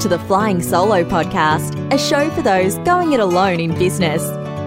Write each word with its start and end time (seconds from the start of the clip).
to 0.00 0.08
the 0.08 0.18
Flying 0.20 0.62
Solo 0.62 1.04
podcast, 1.04 1.76
a 1.92 1.98
show 1.98 2.30
for 2.30 2.40
those 2.40 2.78
going 2.78 3.12
it 3.12 3.20
alone 3.20 3.60
in 3.60 3.78
business. 3.78 4.22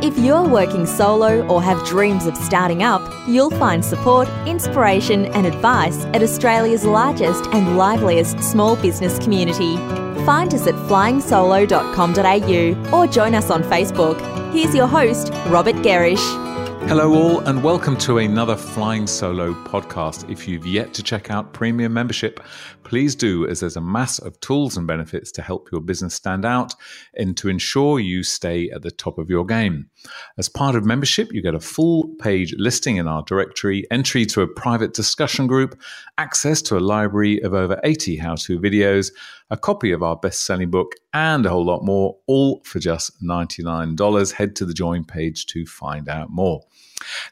If 0.06 0.16
you're 0.16 0.48
working 0.48 0.86
solo 0.86 1.44
or 1.48 1.64
have 1.64 1.84
dreams 1.88 2.28
of 2.28 2.38
starting 2.38 2.84
up, 2.84 3.02
you'll 3.28 3.50
find 3.50 3.84
support, 3.84 4.30
inspiration, 4.46 5.26
and 5.26 5.48
advice 5.48 6.06
at 6.14 6.22
Australia's 6.22 6.86
largest 6.86 7.48
and 7.48 7.78
liveliest 7.78 8.44
small 8.44 8.76
business 8.76 9.18
community. 9.18 9.76
Find 10.24 10.54
us 10.54 10.68
at 10.68 10.76
flyingsolo.com.au 10.76 12.96
or 12.96 13.08
join 13.08 13.34
us 13.34 13.50
on 13.50 13.64
Facebook. 13.64 14.22
Here's 14.54 14.76
your 14.76 14.86
host, 14.86 15.32
Robert 15.48 15.78
Gerrish. 15.78 16.44
Hello, 16.88 17.14
all, 17.14 17.40
and 17.40 17.64
welcome 17.64 17.96
to 18.00 18.18
another 18.18 18.58
Flying 18.58 19.08
Solo 19.08 19.54
podcast. 19.64 20.30
If 20.30 20.50
you've 20.50 20.68
yet 20.68 20.94
to 20.96 21.02
check 21.02 21.32
out 21.32 21.54
premium 21.54 21.94
membership, 21.94 22.42
please 22.84 23.16
do, 23.16 23.48
as 23.48 23.60
there's 23.60 23.76
a 23.76 23.82
mass 23.82 24.20
of 24.20 24.40
tools 24.40 24.78
and 24.78 24.86
benefits 24.86 25.32
to 25.34 25.42
help 25.42 25.70
your 25.72 25.82
business 25.82 26.14
stand 26.14 26.46
out 26.46 26.76
and 27.16 27.36
to 27.38 27.50
ensure 27.50 28.00
you 28.00 28.24
stay 28.24 28.70
at 28.70 28.82
the 28.82 28.92
top 28.92 29.18
of 29.18 29.30
your 29.30 29.46
game. 29.46 29.90
As 30.38 30.50
part 30.50 30.76
of 30.76 30.86
membership, 30.86 31.32
you 31.32 31.42
get 31.42 31.56
a 31.56 31.60
full 31.60 32.10
page 32.20 32.54
listing 32.58 32.98
in 32.98 33.08
our 33.08 33.24
directory, 33.24 33.86
entry 33.92 34.26
to 34.28 34.42
a 34.42 34.48
private 34.48 34.94
discussion 34.94 35.48
group, 35.48 35.80
access 36.18 36.62
to 36.64 36.78
a 36.78 36.80
library 36.80 37.42
of 37.42 37.54
over 37.54 37.80
80 37.84 38.18
how 38.18 38.36
to 38.36 38.60
videos, 38.60 39.12
a 39.50 39.58
copy 39.58 39.92
of 39.92 40.04
our 40.04 40.16
best 40.16 40.44
selling 40.44 40.72
book, 40.72 40.94
and 41.14 41.46
a 41.46 41.50
whole 41.50 41.66
lot 41.66 41.84
more, 41.84 42.18
all 42.28 42.62
for 42.64 42.80
just 42.80 43.24
$99. 43.24 44.34
Head 44.34 44.56
to 44.56 44.66
the 44.66 44.74
join 44.74 45.04
page 45.04 45.46
to 45.48 45.66
find 45.66 46.10
out 46.10 46.30
more. 46.30 46.62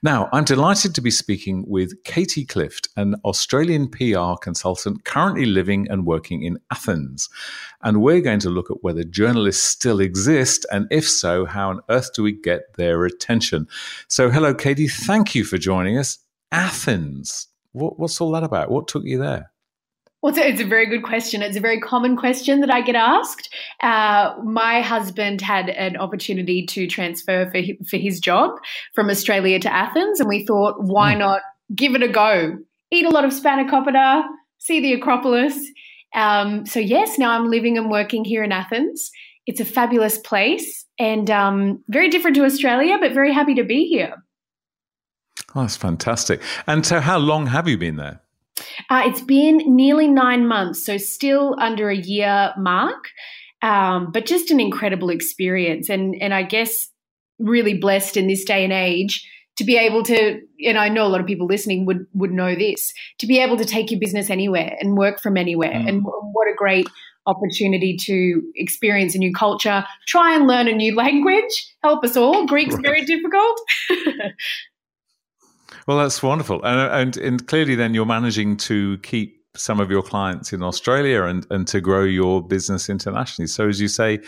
Now, 0.04 0.30
I'm 0.34 0.44
delighted 0.44 0.94
to 0.96 1.02
be 1.02 1.12
speaking 1.12 1.64
with 1.68 2.04
Katie 2.04 2.46
Clift, 2.46 2.90
an 2.98 3.16
Australian 3.26 3.88
PR 3.88 4.36
consultant 4.42 5.06
currently 5.06 5.46
living 5.54 5.88
and 5.90 6.06
working 6.06 6.44
in 6.44 6.58
Athens. 6.72 7.30
And 7.84 8.02
we're 8.02 8.22
going 8.22 8.40
to 8.40 8.50
look 8.50 8.72
at 8.72 8.84
whether 8.84 9.04
journalists 9.04 9.64
still 9.64 10.00
exist, 10.00 10.66
and 10.72 10.88
if 10.92 11.08
so, 11.08 11.46
how 11.46 11.70
on 11.70 11.82
earth 11.90 12.14
do 12.14 12.24
we 12.24 12.32
get 12.32 12.74
their 12.76 13.06
attention? 13.06 13.68
So, 14.08 14.30
hello, 14.30 14.54
Katie. 14.54 14.88
Thank 14.88 15.36
you 15.36 15.44
for 15.44 15.58
joining 15.58 15.98
us. 15.98 16.18
Athens. 16.52 17.48
What, 17.74 18.00
what's 18.00 18.20
all 18.20 18.32
that 18.32 18.44
about? 18.44 18.72
What 18.72 18.88
took 18.88 19.04
you 19.06 19.18
there? 19.18 19.52
Well, 20.22 20.38
it's 20.38 20.62
a 20.62 20.66
very 20.66 20.86
good 20.86 21.02
question. 21.02 21.42
It's 21.42 21.58
a 21.58 21.62
very 21.62 21.80
common 21.80 22.16
question 22.16 22.62
that 22.62 22.70
I 22.70 22.82
get 22.82 22.96
asked. 22.96 23.52
Uh, 23.82 24.36
my 24.44 24.82
husband 24.82 25.42
had 25.42 25.70
an 25.70 25.98
opportunity 25.98 26.64
to 26.68 26.86
transfer 26.86 27.50
for 27.50 27.58
his, 27.58 27.76
for 27.90 27.98
his 27.98 28.20
job 28.20 28.52
from 28.94 29.10
Australia 29.10 29.60
to 29.60 29.74
Athens, 29.74 30.20
and 30.20 30.30
we 30.30 30.46
thought, 30.46 30.76
why 30.78 31.16
mm. 31.16 31.20
not 31.20 31.42
give 31.74 31.96
it 31.96 32.04
a 32.04 32.08
go? 32.08 32.56
Eat 32.92 33.06
a 33.06 33.10
lot 33.10 33.26
of 33.26 33.32
spanakopita, 33.32 34.24
see 34.62 34.80
the 34.80 34.94
Acropolis. 34.94 35.58
Um, 36.14 36.66
so 36.66 36.80
yes, 36.80 37.18
now 37.18 37.32
I'm 37.32 37.50
living 37.50 37.78
and 37.78 37.90
working 37.90 38.24
here 38.24 38.44
in 38.44 38.52
Athens. 38.52 39.12
It's 39.48 39.60
a 39.60 39.66
fabulous 39.66 40.18
place 40.20 40.86
and 41.00 41.30
um, 41.30 41.84
very 41.90 42.10
different 42.10 42.36
to 42.38 42.46
Australia, 42.46 42.98
but 43.00 43.12
very 43.14 43.34
happy 43.34 43.56
to 43.56 43.64
be 43.64 43.88
here. 43.88 44.24
Oh, 45.56 45.62
that's 45.62 45.76
fantastic. 45.76 46.42
And 46.68 46.86
so, 46.86 47.00
how 47.00 47.18
long 47.18 47.48
have 47.48 47.68
you 47.68 47.78
been 47.78 47.96
there? 47.96 48.22
Uh, 48.90 49.04
it's 49.06 49.22
been 49.22 49.58
nearly 49.66 50.08
nine 50.08 50.48
months, 50.48 50.86
so 50.86 50.98
still 50.98 51.56
under 51.60 51.90
a 51.90 51.98
year 51.98 52.54
mark, 52.58 53.10
um, 53.62 54.12
but 54.12 54.26
just 54.26 54.52
an 54.52 54.60
incredible 54.60 55.10
experience. 55.10 55.90
And 55.90 56.16
and 56.22 56.34
I 56.34 56.44
guess 56.44 56.90
really 57.40 57.78
blessed 57.78 58.18
in 58.18 58.28
this 58.28 58.46
day 58.46 58.64
and 58.64 58.72
age 58.72 59.28
to 59.58 59.64
be 59.64 59.78
able 59.78 60.04
to 60.04 60.42
and 60.66 60.78
I 60.78 60.90
know 60.90 61.06
a 61.06 61.10
lot 61.10 61.22
of 61.22 61.28
people 61.28 61.48
listening 61.48 61.86
would 61.86 62.06
would 62.14 62.32
know 62.32 62.56
this 62.56 62.94
to 63.20 63.28
be 63.28 63.40
able 63.40 63.58
to 63.58 63.66
take 63.66 63.92
your 63.92 64.00
business 64.00 64.30
anywhere 64.30 64.78
and 64.80 64.98
work 64.98 65.20
from 65.20 65.38
anywhere 65.38 65.74
mm. 65.74 65.88
and 65.88 66.04
what 66.04 66.48
a 66.48 66.56
great 66.56 66.88
opportunity 67.28 67.96
to 67.96 68.42
experience 68.56 69.14
a 69.14 69.20
new 69.20 69.34
culture 69.34 69.86
try 70.08 70.36
and 70.36 70.48
learn 70.48 70.68
a 70.68 70.74
new 70.74 70.96
language 70.96 71.76
help 71.84 72.04
us 72.04 72.18
all 72.18 72.48
greek's 72.48 72.74
right. 72.76 72.84
very 72.84 73.06
difficult 73.06 73.60
Well, 75.88 75.98
that's 75.98 76.22
wonderful, 76.22 76.64
and, 76.64 77.16
and 77.16 77.18
and 77.18 77.48
clearly, 77.48 77.76
then 77.76 77.94
you're 77.94 78.06
managing 78.06 78.58
to 78.58 78.98
keep 79.00 79.44
some 79.56 79.80
of 79.80 79.92
your 79.92 80.04
clients 80.04 80.54
in 80.54 80.64
Australia 80.64 81.24
and 81.24 81.46
and 81.50 81.68
to 81.68 81.82
grow 81.82 82.04
your 82.04 82.46
business 82.46 82.90
internationally. 82.90 83.48
So, 83.48 83.68
as 83.68 83.82
you 83.82 83.88
say, 83.88 84.20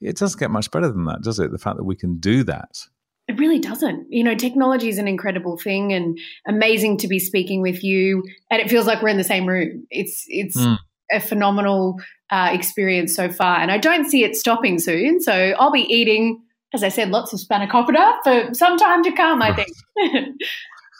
it 0.00 0.16
doesn't 0.16 0.38
get 0.38 0.50
much 0.50 0.70
better 0.70 0.88
than 0.88 1.04
that, 1.06 1.22
does 1.22 1.38
it? 1.38 1.50
The 1.50 1.58
fact 1.58 1.76
that 1.76 1.84
we 1.84 1.96
can 1.96 2.18
do 2.18 2.44
that. 2.44 2.78
It 3.28 3.38
really 3.38 3.58
doesn't. 3.58 4.06
You 4.10 4.24
know, 4.24 4.34
technology 4.34 4.88
is 4.88 4.98
an 4.98 5.06
incredible 5.06 5.58
thing 5.58 5.92
and 5.92 6.18
amazing 6.46 6.96
to 6.98 7.08
be 7.08 7.18
speaking 7.18 7.60
with 7.60 7.84
you. 7.84 8.22
And 8.50 8.60
it 8.60 8.70
feels 8.70 8.86
like 8.86 9.02
we're 9.02 9.10
in 9.10 9.18
the 9.18 9.24
same 9.24 9.46
room. 9.46 9.86
It's 9.90 10.24
it's 10.28 10.56
mm. 10.56 10.78
a 11.12 11.20
phenomenal 11.20 11.96
uh, 12.30 12.48
experience 12.52 13.14
so 13.14 13.30
far, 13.30 13.58
and 13.58 13.70
I 13.70 13.78
don't 13.78 14.10
see 14.10 14.24
it 14.24 14.34
stopping 14.34 14.78
soon. 14.78 15.20
So 15.20 15.32
I'll 15.32 15.70
be 15.70 15.82
eating, 15.82 16.42
as 16.72 16.82
I 16.82 16.88
said, 16.88 17.10
lots 17.10 17.34
of 17.34 17.40
spanakopita 17.40 18.22
for 18.24 18.54
some 18.54 18.78
time 18.78 19.04
to 19.04 19.12
come. 19.12 19.42
I 19.42 19.54
think. 19.54 20.36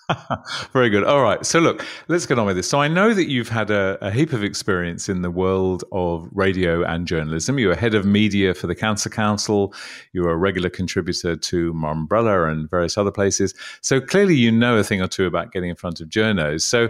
Very 0.72 0.88
good. 0.88 1.04
All 1.04 1.22
right. 1.22 1.44
So, 1.44 1.58
look, 1.58 1.84
let's 2.08 2.24
get 2.24 2.38
on 2.38 2.46
with 2.46 2.56
this. 2.56 2.69
So, 2.69 2.80
I 2.80 2.88
know 2.88 3.12
that 3.12 3.28
you've 3.28 3.48
had 3.48 3.70
a, 3.70 3.98
a, 4.00 4.10
heap 4.10 4.32
of 4.32 4.42
experience 4.42 5.08
in 5.08 5.20
the 5.20 5.30
world 5.30 5.84
of 5.92 6.28
radio 6.32 6.82
and 6.82 7.06
journalism. 7.06 7.58
You 7.58 7.69
were 7.69 7.74
head 7.74 7.94
of 7.94 8.06
media 8.06 8.54
for 8.54 8.66
the 8.66 8.74
Cancer 8.74 9.10
Council. 9.10 9.74
You 10.12 10.22
were 10.22 10.30
a 10.30 10.36
regular 10.36 10.70
contributor 10.70 11.36
to 11.36 11.72
Umbrella 11.84 12.48
and 12.48 12.70
various 12.70 12.96
other 12.96 13.10
places. 13.10 13.54
So, 13.82 14.00
clearly, 14.00 14.34
you 14.34 14.50
know 14.50 14.78
a 14.78 14.84
thing 14.84 15.02
or 15.02 15.08
two 15.08 15.26
about 15.26 15.52
getting 15.52 15.69
in 15.69 15.76
front 15.76 16.00
of 16.00 16.08
journos. 16.08 16.62
So, 16.62 16.88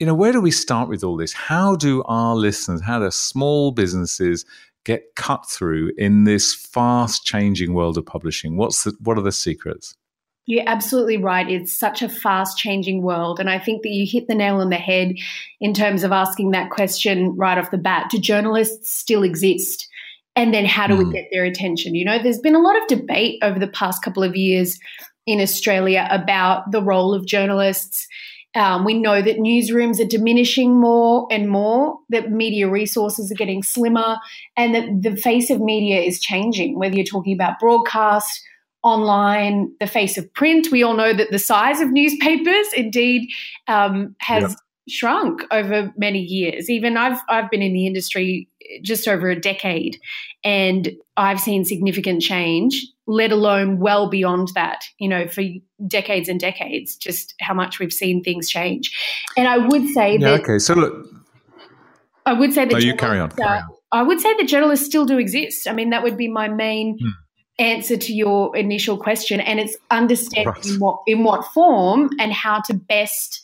you 0.00 0.06
know, 0.06 0.14
where 0.14 0.32
do 0.32 0.40
we 0.40 0.50
start 0.50 0.88
with 0.88 1.04
all 1.04 1.16
this? 1.16 1.34
How 1.34 1.76
do 1.76 2.02
our 2.04 2.34
listeners, 2.34 2.80
how 2.80 3.00
do 3.00 3.10
small 3.10 3.70
businesses 3.70 4.46
get 4.84 5.14
cut 5.14 5.48
through 5.48 5.92
in 5.98 6.24
this 6.24 6.54
fast 6.54 7.24
changing 7.24 7.74
world 7.74 7.98
of 7.98 8.06
publishing? 8.06 8.56
What's 8.56 8.84
the, 8.84 8.96
what 9.00 9.18
are 9.18 9.22
the 9.22 9.32
secrets? 9.32 9.94
You're 10.46 10.68
absolutely 10.68 11.16
right. 11.16 11.50
It's 11.50 11.72
such 11.72 12.02
a 12.02 12.08
fast 12.08 12.56
changing 12.56 13.02
world. 13.02 13.40
And 13.40 13.50
I 13.50 13.58
think 13.58 13.82
that 13.82 13.90
you 13.90 14.06
hit 14.08 14.28
the 14.28 14.34
nail 14.34 14.60
on 14.60 14.70
the 14.70 14.76
head 14.76 15.16
in 15.60 15.74
terms 15.74 16.04
of 16.04 16.12
asking 16.12 16.52
that 16.52 16.70
question 16.70 17.36
right 17.36 17.58
off 17.58 17.72
the 17.72 17.78
bat 17.78 18.10
Do 18.10 18.18
journalists 18.18 18.90
still 18.90 19.24
exist? 19.24 19.88
And 20.36 20.54
then 20.54 20.64
how 20.64 20.86
do 20.86 20.94
mm. 20.94 20.98
we 20.98 21.04
hmm. 21.04 21.12
get 21.12 21.28
their 21.32 21.44
attention? 21.44 21.94
You 21.94 22.04
know, 22.04 22.22
there's 22.22 22.38
been 22.38 22.54
a 22.54 22.60
lot 22.60 22.80
of 22.80 22.86
debate 22.86 23.38
over 23.42 23.58
the 23.58 23.66
past 23.66 24.02
couple 24.02 24.22
of 24.22 24.36
years 24.36 24.78
in 25.26 25.40
Australia 25.40 26.06
about 26.10 26.70
the 26.70 26.82
role 26.82 27.12
of 27.12 27.26
journalists. 27.26 28.06
Um, 28.54 28.84
we 28.84 28.94
know 28.94 29.20
that 29.20 29.38
newsrooms 29.38 30.00
are 30.00 30.08
diminishing 30.08 30.78
more 30.78 31.26
and 31.30 31.48
more, 31.48 31.98
that 32.10 32.30
media 32.30 32.68
resources 32.68 33.32
are 33.32 33.34
getting 33.34 33.62
slimmer, 33.62 34.18
and 34.56 34.74
that 34.74 35.02
the 35.02 35.16
face 35.16 35.50
of 35.50 35.60
media 35.60 36.00
is 36.00 36.20
changing, 36.20 36.78
whether 36.78 36.94
you're 36.94 37.04
talking 37.04 37.34
about 37.34 37.58
broadcast 37.58 38.42
online, 38.86 39.72
the 39.80 39.86
face 39.86 40.16
of 40.16 40.32
print. 40.32 40.68
We 40.70 40.84
all 40.84 40.94
know 40.94 41.12
that 41.12 41.32
the 41.32 41.40
size 41.40 41.80
of 41.80 41.90
newspapers 41.90 42.66
indeed 42.74 43.28
um, 43.66 44.14
has 44.20 44.42
yep. 44.42 44.58
shrunk 44.88 45.42
over 45.50 45.92
many 45.96 46.20
years. 46.20 46.70
Even 46.70 46.96
I've 46.96 47.18
I've 47.28 47.50
been 47.50 47.62
in 47.62 47.72
the 47.72 47.86
industry 47.86 48.48
just 48.82 49.08
over 49.08 49.28
a 49.28 49.38
decade, 49.38 49.98
and 50.44 50.92
I've 51.16 51.40
seen 51.40 51.64
significant 51.64 52.22
change. 52.22 52.86
Let 53.08 53.32
alone 53.32 53.78
well 53.78 54.08
beyond 54.08 54.48
that, 54.54 54.84
you 54.98 55.08
know, 55.08 55.28
for 55.28 55.42
decades 55.86 56.28
and 56.28 56.40
decades, 56.40 56.96
just 56.96 57.34
how 57.40 57.54
much 57.54 57.78
we've 57.78 57.92
seen 57.92 58.22
things 58.22 58.48
change. 58.48 58.92
And 59.36 59.48
I 59.48 59.58
would 59.58 59.88
say 59.88 60.12
yeah, 60.12 60.30
that. 60.30 60.40
Okay, 60.42 60.58
so 60.58 60.74
look. 60.74 61.06
I 62.24 62.32
would 62.32 62.52
say 62.52 62.64
that. 62.64 62.72
No, 62.72 62.78
you 62.78 62.94
carry 62.94 63.18
on, 63.18 63.30
carry 63.30 63.58
on. 63.58 63.68
I 63.92 64.02
would 64.02 64.20
say 64.20 64.36
that 64.36 64.48
journalists 64.48 64.86
still 64.86 65.04
do 65.04 65.18
exist. 65.18 65.68
I 65.68 65.72
mean, 65.72 65.90
that 65.90 66.02
would 66.02 66.16
be 66.16 66.28
my 66.28 66.48
main. 66.48 66.98
Hmm 67.00 67.10
answer 67.58 67.96
to 67.96 68.12
your 68.12 68.56
initial 68.56 68.96
question, 68.96 69.40
and 69.40 69.60
it's 69.60 69.76
understanding 69.90 70.52
right. 70.52 70.66
in 70.66 70.78
what 70.78 71.00
in 71.06 71.24
what 71.24 71.44
form 71.52 72.10
and 72.20 72.32
how 72.32 72.60
to 72.62 72.74
best 72.74 73.42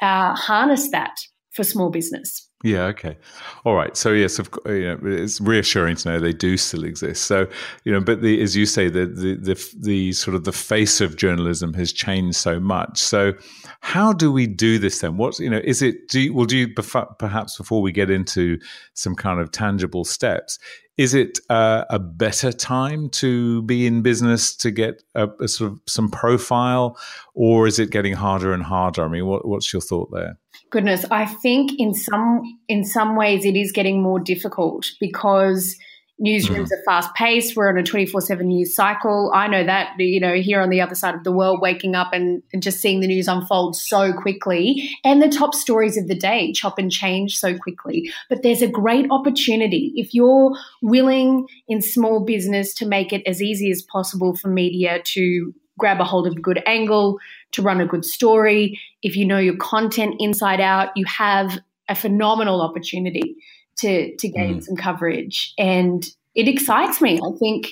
uh, 0.00 0.34
harness 0.34 0.90
that 0.90 1.16
for 1.50 1.64
small 1.64 1.90
business. 1.90 2.46
Yeah. 2.62 2.84
Okay. 2.86 3.16
All 3.64 3.74
right. 3.74 3.96
So 3.96 4.12
yes, 4.12 4.38
of 4.38 4.50
course, 4.50 4.66
you 4.68 4.84
know, 4.84 4.98
it's 5.02 5.40
reassuring 5.40 5.96
to 5.96 6.08
know 6.10 6.20
they 6.20 6.34
do 6.34 6.58
still 6.58 6.84
exist. 6.84 7.24
So 7.24 7.48
you 7.84 7.92
know, 7.92 8.00
but 8.00 8.20
the, 8.20 8.42
as 8.42 8.54
you 8.54 8.66
say, 8.66 8.90
the, 8.90 9.06
the 9.06 9.34
the 9.36 9.74
the 9.80 10.12
sort 10.12 10.34
of 10.34 10.44
the 10.44 10.52
face 10.52 11.00
of 11.00 11.16
journalism 11.16 11.72
has 11.74 11.90
changed 11.90 12.36
so 12.36 12.60
much. 12.60 12.98
So 12.98 13.32
how 13.80 14.12
do 14.12 14.30
we 14.30 14.46
do 14.46 14.78
this 14.78 15.00
then? 15.00 15.16
What's 15.16 15.40
you 15.40 15.48
know, 15.48 15.62
is 15.64 15.80
it? 15.80 16.08
Do 16.08 16.20
you, 16.20 16.34
well, 16.34 16.44
do 16.44 16.58
you 16.58 16.68
perhaps 16.74 17.56
before 17.56 17.80
we 17.80 17.92
get 17.92 18.10
into 18.10 18.58
some 18.92 19.14
kind 19.14 19.40
of 19.40 19.50
tangible 19.52 20.04
steps? 20.04 20.58
Is 21.00 21.14
it 21.14 21.38
uh, 21.48 21.86
a 21.88 21.98
better 21.98 22.52
time 22.52 23.08
to 23.20 23.62
be 23.62 23.86
in 23.86 24.02
business 24.02 24.54
to 24.56 24.70
get 24.70 25.02
a, 25.14 25.28
a, 25.40 25.48
sort 25.48 25.72
of 25.72 25.80
some 25.86 26.10
profile, 26.10 26.98
or 27.32 27.66
is 27.66 27.78
it 27.78 27.88
getting 27.90 28.12
harder 28.12 28.52
and 28.52 28.62
harder? 28.62 29.02
I 29.02 29.08
mean, 29.08 29.24
what, 29.24 29.48
what's 29.48 29.72
your 29.72 29.80
thought 29.80 30.10
there? 30.12 30.36
Goodness, 30.68 31.06
I 31.10 31.24
think 31.24 31.72
in 31.78 31.94
some 31.94 32.42
in 32.68 32.84
some 32.84 33.16
ways 33.16 33.46
it 33.46 33.56
is 33.56 33.72
getting 33.72 34.02
more 34.02 34.20
difficult 34.20 34.90
because 35.00 35.74
Newsrooms 36.20 36.68
mm. 36.68 36.72
are 36.72 36.82
fast 36.84 37.14
paced. 37.14 37.56
We're 37.56 37.70
on 37.70 37.78
a 37.78 37.82
24 37.82 38.20
7 38.20 38.46
news 38.46 38.74
cycle. 38.74 39.32
I 39.34 39.48
know 39.48 39.64
that, 39.64 39.98
you 39.98 40.20
know, 40.20 40.34
here 40.34 40.60
on 40.60 40.68
the 40.68 40.80
other 40.80 40.94
side 40.94 41.14
of 41.14 41.24
the 41.24 41.32
world, 41.32 41.60
waking 41.60 41.94
up 41.94 42.12
and, 42.12 42.42
and 42.52 42.62
just 42.62 42.80
seeing 42.80 43.00
the 43.00 43.06
news 43.06 43.26
unfold 43.26 43.74
so 43.76 44.12
quickly 44.12 44.90
and 45.02 45.22
the 45.22 45.28
top 45.28 45.54
stories 45.54 45.96
of 45.96 46.08
the 46.08 46.14
day 46.14 46.52
chop 46.52 46.78
and 46.78 46.90
change 46.90 47.38
so 47.38 47.56
quickly. 47.56 48.12
But 48.28 48.42
there's 48.42 48.62
a 48.62 48.68
great 48.68 49.06
opportunity 49.10 49.92
if 49.96 50.14
you're 50.14 50.54
willing 50.82 51.46
in 51.68 51.80
small 51.80 52.20
business 52.20 52.74
to 52.74 52.86
make 52.86 53.12
it 53.12 53.22
as 53.26 53.42
easy 53.42 53.70
as 53.70 53.82
possible 53.82 54.36
for 54.36 54.48
media 54.48 55.00
to 55.04 55.54
grab 55.78 56.00
a 56.00 56.04
hold 56.04 56.26
of 56.26 56.34
a 56.34 56.40
good 56.40 56.62
angle, 56.66 57.18
to 57.52 57.62
run 57.62 57.80
a 57.80 57.86
good 57.86 58.04
story. 58.04 58.78
If 59.02 59.16
you 59.16 59.24
know 59.24 59.38
your 59.38 59.56
content 59.56 60.16
inside 60.18 60.60
out, 60.60 60.90
you 60.94 61.06
have 61.06 61.58
a 61.88 61.94
phenomenal 61.94 62.60
opportunity 62.60 63.36
to 63.80 64.16
to 64.16 64.28
gain 64.28 64.58
mm. 64.58 64.62
some 64.62 64.76
coverage, 64.76 65.54
and 65.58 66.04
it 66.34 66.48
excites 66.48 67.00
me. 67.00 67.18
I 67.22 67.36
think 67.38 67.66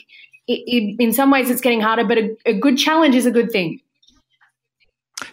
it, 0.47 0.61
it, 0.67 1.03
in 1.03 1.13
some 1.13 1.31
ways 1.31 1.51
it's 1.51 1.61
getting 1.61 1.81
harder, 1.81 2.05
but 2.05 2.19
a, 2.19 2.37
a 2.47 2.53
good 2.55 2.79
challenge 2.79 3.15
is 3.15 3.27
a 3.27 3.31
good 3.31 3.51
thing. 3.51 3.81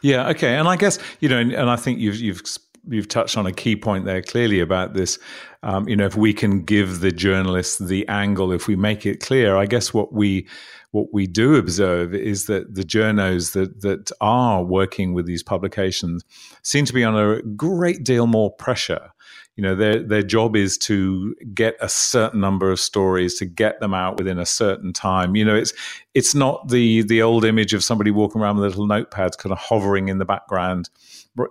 Yeah. 0.01 0.29
Okay. 0.29 0.55
And 0.55 0.67
I 0.67 0.75
guess 0.75 0.99
you 1.19 1.29
know, 1.29 1.37
and, 1.37 1.51
and 1.53 1.69
I 1.69 1.75
think 1.75 1.99
you've 1.99 2.17
you've 2.17 2.41
you've 2.87 3.07
touched 3.07 3.37
on 3.37 3.45
a 3.45 3.51
key 3.51 3.75
point 3.75 4.05
there 4.05 4.21
clearly 4.21 4.59
about 4.59 4.93
this. 4.93 5.17
Um, 5.63 5.87
you 5.89 5.95
know, 5.95 6.05
if 6.05 6.15
we 6.15 6.33
can 6.33 6.63
give 6.63 6.99
the 6.99 7.11
journalists 7.11 7.79
the 7.79 8.07
angle, 8.07 8.51
if 8.51 8.67
we 8.67 8.75
make 8.75 9.05
it 9.05 9.19
clear, 9.19 9.55
I 9.55 9.65
guess 9.65 9.93
what 9.93 10.13
we 10.13 10.47
what 10.91 11.07
we 11.11 11.27
do 11.27 11.55
observe 11.55 12.13
is 12.13 12.45
that 12.45 12.75
the 12.75 12.83
journos 12.83 13.53
that 13.53 13.81
that 13.81 14.11
are 14.21 14.63
working 14.63 15.13
with 15.13 15.25
these 15.25 15.43
publications 15.43 16.23
seem 16.61 16.85
to 16.85 16.93
be 16.93 17.03
under 17.03 17.35
a 17.35 17.43
great 17.43 18.03
deal 18.03 18.27
more 18.27 18.51
pressure 18.51 19.11
you 19.55 19.61
know 19.61 19.73
their 19.73 20.03
their 20.03 20.21
job 20.21 20.55
is 20.55 20.77
to 20.79 21.33
get 21.53 21.77
a 21.79 21.87
certain 21.87 22.41
number 22.41 22.71
of 22.71 22.79
stories 22.79 23.35
to 23.35 23.45
get 23.45 23.79
them 23.79 23.93
out 23.93 24.17
within 24.17 24.37
a 24.37 24.45
certain 24.45 24.91
time. 24.91 25.35
You 25.35 25.45
know 25.45 25.55
it's 25.55 25.73
it's 26.13 26.35
not 26.35 26.67
the 26.67 27.03
the 27.03 27.21
old 27.21 27.45
image 27.45 27.73
of 27.73 27.83
somebody 27.83 28.11
walking 28.11 28.41
around 28.41 28.57
with 28.57 28.65
little 28.65 28.87
notepads 28.87 29.37
kind 29.37 29.53
of 29.53 29.57
hovering 29.57 30.09
in 30.09 30.17
the 30.17 30.25
background 30.25 30.89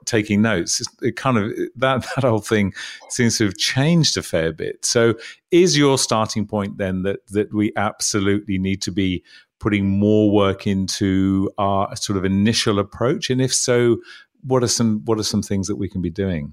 taking 0.04 0.42
notes. 0.42 0.82
It 1.00 1.16
kind 1.16 1.38
of 1.38 1.52
that 1.76 2.06
that 2.14 2.24
whole 2.24 2.40
thing 2.40 2.74
seems 3.08 3.38
to 3.38 3.46
have 3.46 3.56
changed 3.56 4.18
a 4.18 4.22
fair 4.22 4.52
bit. 4.52 4.84
So 4.84 5.14
is 5.50 5.78
your 5.78 5.96
starting 5.96 6.46
point 6.46 6.76
then 6.76 7.02
that 7.02 7.26
that 7.28 7.54
we 7.54 7.72
absolutely 7.76 8.58
need 8.58 8.82
to 8.82 8.92
be 8.92 9.24
putting 9.60 9.88
more 9.88 10.30
work 10.30 10.66
into 10.66 11.50
our 11.56 11.96
sort 11.96 12.18
of 12.18 12.26
initial 12.26 12.78
approach? 12.78 13.30
And 13.30 13.40
if 13.40 13.54
so 13.54 13.96
what 14.42 14.62
are 14.62 14.68
some 14.68 15.00
what 15.06 15.18
are 15.18 15.24
some 15.24 15.42
things 15.42 15.68
that 15.68 15.76
we 15.76 15.88
can 15.88 16.02
be 16.02 16.10
doing 16.10 16.52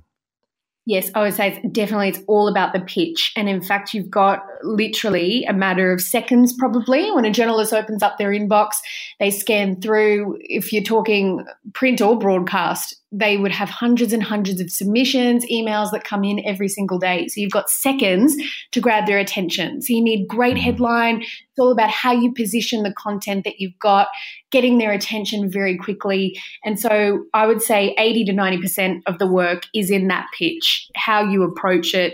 Yes, 0.86 1.12
I 1.14 1.22
would 1.22 1.36
say 1.36 1.60
it's 1.64 1.74
definitely 1.74 2.10
it's 2.10 2.20
all 2.28 2.48
about 2.48 2.74
the 2.74 2.80
pitch. 2.80 3.34
And 3.36 3.48
in 3.48 3.62
fact, 3.62 3.94
you've 3.94 4.10
got 4.10 4.44
literally 4.64 5.46
a 5.46 5.54
matter 5.54 5.92
of 5.92 6.02
seconds 6.02 6.54
probably 6.54 7.12
when 7.12 7.26
a 7.26 7.32
journalist 7.32 7.72
opens 7.72 8.02
up 8.02 8.18
their 8.18 8.32
inbox, 8.32 8.72
they 9.20 9.30
scan 9.30 9.80
through 9.80 10.40
if 10.42 10.74
you're 10.74 10.84
talking 10.84 11.46
print 11.74 12.02
or 12.02 12.18
broadcast, 12.18 13.01
they 13.12 13.38
would 13.38 13.52
have 13.52 13.70
hundreds 13.70 14.14
and 14.14 14.24
hundreds 14.24 14.62
of 14.62 14.72
submissions, 14.72 15.46
emails 15.52 15.92
that 15.92 16.06
come 16.06 16.24
in 16.24 16.44
every 16.46 16.70
single 16.70 16.98
day. 16.98 17.28
So 17.28 17.42
you've 17.42 17.52
got 17.52 17.70
seconds 17.70 18.36
to 18.72 18.80
grab 18.80 19.06
their 19.06 19.18
attention. 19.18 19.82
So 19.82 19.94
you 19.94 20.02
need 20.02 20.28
great 20.28 20.56
mm-hmm. 20.56 20.64
headline. 20.64 21.22
It's 21.22 21.60
all 21.60 21.74
about 21.74 21.90
how 21.90 22.14
you 22.14 22.34
position 22.34 22.84
the 22.84 22.94
content 22.94 23.44
that 23.44 23.60
you've 23.60 23.78
got, 23.80 24.08
getting 24.50 24.78
their 24.78 24.94
attention 24.94 25.52
very 25.52 25.78
quickly. 25.78 26.40
And 26.64 26.80
so 26.80 27.26
I 27.34 27.48
would 27.48 27.62
say 27.62 27.94
80 27.98 28.26
to 28.26 28.34
90% 28.34 29.02
of 29.06 29.20
the 29.20 29.28
work 29.28 29.64
is 29.76 29.92
in 29.92 30.08
that 30.08 30.28
pitch, 30.38 30.88
how 30.96 31.30
you 31.30 31.44
approach 31.44 31.94
it. 31.94 32.14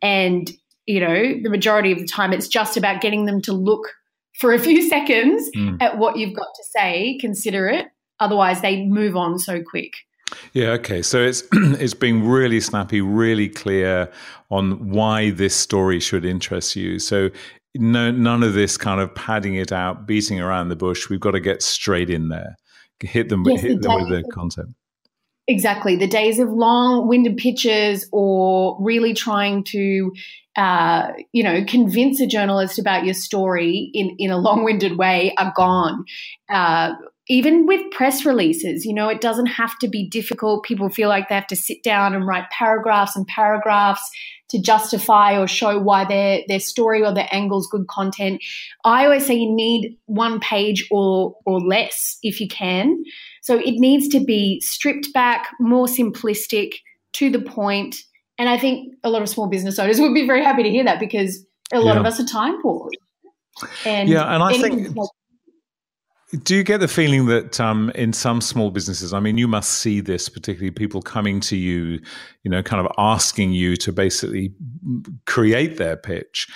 And, 0.00 0.48
you 0.86 1.00
know, 1.00 1.40
the 1.42 1.50
majority 1.50 1.90
of 1.90 1.98
the 1.98 2.06
time 2.06 2.32
it's 2.32 2.46
just 2.46 2.76
about 2.76 3.00
getting 3.00 3.26
them 3.26 3.42
to 3.42 3.52
look 3.52 3.88
for 4.38 4.52
a 4.52 4.60
few 4.60 4.80
seconds 4.88 5.50
mm. 5.56 5.82
at 5.82 5.98
what 5.98 6.16
you've 6.16 6.36
got 6.36 6.48
to 6.54 6.64
say, 6.70 7.18
consider 7.20 7.66
it. 7.68 7.86
Otherwise, 8.20 8.62
they 8.62 8.84
move 8.84 9.16
on 9.16 9.38
so 9.38 9.60
quick. 9.62 10.05
Yeah, 10.52 10.70
okay. 10.70 11.02
So 11.02 11.20
it's 11.20 11.42
it's 11.52 11.94
being 11.94 12.26
really 12.26 12.60
snappy, 12.60 13.00
really 13.00 13.48
clear 13.48 14.10
on 14.50 14.90
why 14.90 15.30
this 15.30 15.54
story 15.54 16.00
should 16.00 16.24
interest 16.24 16.76
you. 16.76 16.98
So 16.98 17.30
no 17.74 18.10
none 18.10 18.42
of 18.42 18.54
this 18.54 18.76
kind 18.76 19.00
of 19.00 19.14
padding 19.14 19.54
it 19.54 19.72
out, 19.72 20.06
beating 20.06 20.40
around 20.40 20.68
the 20.68 20.76
bush. 20.76 21.08
We've 21.08 21.20
got 21.20 21.32
to 21.32 21.40
get 21.40 21.62
straight 21.62 22.10
in 22.10 22.28
there. 22.28 22.56
Hit 23.00 23.28
them, 23.28 23.44
yes, 23.44 23.60
hit 23.60 23.82
the 23.82 23.88
them 23.88 24.08
with 24.08 24.24
the 24.24 24.30
content. 24.30 24.74
Exactly. 25.48 25.94
The 25.96 26.08
days 26.08 26.38
of 26.38 26.48
long 26.50 27.06
winded 27.06 27.36
pitches 27.36 28.08
or 28.10 28.76
really 28.80 29.14
trying 29.14 29.62
to 29.64 30.12
uh, 30.56 31.12
you 31.32 31.42
know, 31.42 31.62
convince 31.66 32.18
a 32.20 32.26
journalist 32.26 32.78
about 32.78 33.04
your 33.04 33.14
story 33.14 33.90
in, 33.92 34.16
in 34.18 34.30
a 34.30 34.38
long 34.38 34.64
winded 34.64 34.96
way 34.96 35.34
are 35.36 35.52
gone. 35.54 36.04
Uh, 36.48 36.94
even 37.28 37.66
with 37.66 37.90
press 37.90 38.24
releases, 38.24 38.84
you 38.84 38.94
know, 38.94 39.08
it 39.08 39.20
doesn't 39.20 39.46
have 39.46 39.78
to 39.80 39.88
be 39.88 40.08
difficult. 40.08 40.64
People 40.64 40.88
feel 40.88 41.08
like 41.08 41.28
they 41.28 41.34
have 41.34 41.46
to 41.48 41.56
sit 41.56 41.82
down 41.82 42.14
and 42.14 42.26
write 42.26 42.48
paragraphs 42.50 43.16
and 43.16 43.26
paragraphs 43.26 44.08
to 44.48 44.60
justify 44.60 45.36
or 45.36 45.48
show 45.48 45.78
why 45.78 46.04
their 46.04 46.42
their 46.46 46.60
story 46.60 47.02
or 47.02 47.12
their 47.12 47.28
angle's 47.32 47.66
good 47.66 47.88
content. 47.88 48.42
I 48.84 49.04
always 49.04 49.26
say 49.26 49.34
you 49.34 49.52
need 49.52 49.96
one 50.06 50.38
page 50.38 50.86
or 50.90 51.36
or 51.44 51.60
less 51.60 52.18
if 52.22 52.40
you 52.40 52.46
can. 52.46 53.02
So 53.42 53.58
it 53.58 53.74
needs 53.76 54.08
to 54.08 54.20
be 54.20 54.60
stripped 54.60 55.12
back, 55.12 55.48
more 55.58 55.86
simplistic, 55.86 56.74
to 57.14 57.30
the 57.30 57.40
point. 57.40 57.96
And 58.38 58.48
I 58.48 58.58
think 58.58 58.94
a 59.02 59.10
lot 59.10 59.22
of 59.22 59.28
small 59.28 59.48
business 59.48 59.78
owners 59.78 60.00
would 60.00 60.14
be 60.14 60.26
very 60.26 60.44
happy 60.44 60.62
to 60.62 60.70
hear 60.70 60.84
that 60.84 61.00
because 61.00 61.44
a 61.72 61.80
lot 61.80 61.94
yeah. 61.94 62.00
of 62.00 62.06
us 62.06 62.20
are 62.20 62.26
time 62.26 62.60
poor. 62.62 62.88
And 63.84 64.08
yeah, 64.08 64.32
and 64.32 64.42
I 64.42 64.58
think 64.58 64.96
do 66.42 66.56
you 66.56 66.64
get 66.64 66.80
the 66.80 66.88
feeling 66.88 67.26
that 67.26 67.60
um, 67.60 67.90
in 67.94 68.12
some 68.12 68.40
small 68.40 68.72
businesses, 68.72 69.12
I 69.12 69.20
mean, 69.20 69.38
you 69.38 69.46
must 69.46 69.74
see 69.74 70.00
this, 70.00 70.28
particularly 70.28 70.72
people 70.72 71.00
coming 71.00 71.38
to 71.40 71.56
you, 71.56 72.00
you 72.42 72.50
know, 72.50 72.64
kind 72.64 72.84
of 72.84 72.92
asking 72.98 73.52
you 73.52 73.76
to 73.76 73.92
basically 73.92 74.52
create 75.26 75.76
their 75.76 75.96
pitch. 75.96 76.48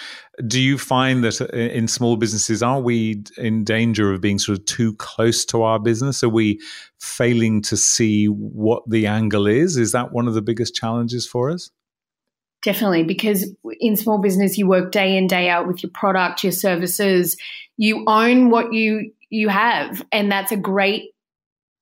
Do 0.45 0.61
you 0.61 0.77
find 0.77 1.23
that 1.23 1.41
uh, 1.41 1.47
in 1.57 1.87
small 1.87 2.17
businesses, 2.17 2.65
are 2.65 2.81
we 2.81 3.23
in 3.39 3.63
danger 3.63 4.13
of 4.13 4.21
being 4.21 4.41
sort 4.41 4.59
of 4.59 4.65
too 4.65 4.95
close 4.95 5.45
to 5.47 5.63
our 5.63 5.79
business? 5.79 6.25
Are 6.25 6.29
we 6.29 6.61
failing 6.99 7.63
to 7.63 7.77
see 7.77 8.27
what 8.27 8.83
the 8.91 9.07
angle 9.07 9.47
is? 9.47 9.77
Is 9.77 9.93
that 9.93 10.13
one 10.13 10.27
of 10.27 10.35
the 10.35 10.43
biggest 10.43 10.75
challenges 10.75 11.29
for 11.29 11.49
us? 11.49 11.71
Definitely, 12.63 13.05
because 13.05 13.51
in 13.79 13.97
small 13.97 14.19
business, 14.19 14.59
you 14.59 14.67
work 14.67 14.93
day 14.93 15.17
in, 15.17 15.27
day 15.27 15.49
out 15.49 15.67
with 15.67 15.83
your 15.83 15.91
product, 15.95 16.43
your 16.43 16.53
services. 16.53 17.37
You 17.81 18.05
own 18.07 18.51
what 18.51 18.75
you 18.75 19.13
you 19.31 19.49
have. 19.49 20.05
And 20.13 20.31
that's 20.31 20.53
a 20.53 20.57
great 20.57 21.15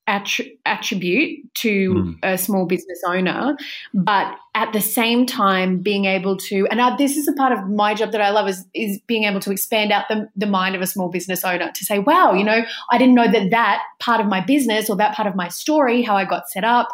attribute 0.07 1.55
to 1.55 1.91
mm. 1.93 2.19
a 2.23 2.39
small 2.39 2.65
business 2.65 3.03
owner. 3.07 3.57
But 3.93 4.35
at 4.55 4.73
the 4.73 4.81
same 4.81 5.27
time, 5.27 5.79
being 5.81 6.07
able 6.07 6.39
to, 6.39 6.67
and 6.71 6.81
I, 6.81 6.97
this 6.97 7.19
is 7.19 7.29
a 7.29 7.35
part 7.35 7.53
of 7.53 7.69
my 7.69 7.93
job 7.93 8.13
that 8.13 8.23
I 8.23 8.31
love 8.31 8.49
is, 8.49 8.65
is 8.73 9.01
being 9.07 9.25
able 9.25 9.41
to 9.41 9.51
expand 9.51 9.93
out 9.93 10.07
the, 10.09 10.29
the 10.35 10.47
mind 10.47 10.75
of 10.75 10.81
a 10.81 10.87
small 10.87 11.11
business 11.11 11.45
owner 11.45 11.71
to 11.71 11.85
say, 11.85 11.99
wow, 11.99 12.33
you 12.33 12.45
know, 12.45 12.63
I 12.91 12.97
didn't 12.97 13.17
know 13.17 13.31
that 13.31 13.51
that 13.51 13.83
part 13.99 14.23
of 14.23 14.29
my 14.29 14.41
business 14.41 14.89
or 14.89 14.97
that 14.97 15.15
part 15.15 15.29
of 15.29 15.35
my 15.35 15.49
story, 15.49 16.01
how 16.03 16.17
I 16.17 16.25
got 16.25 16.49
set 16.49 16.65
up, 16.65 16.89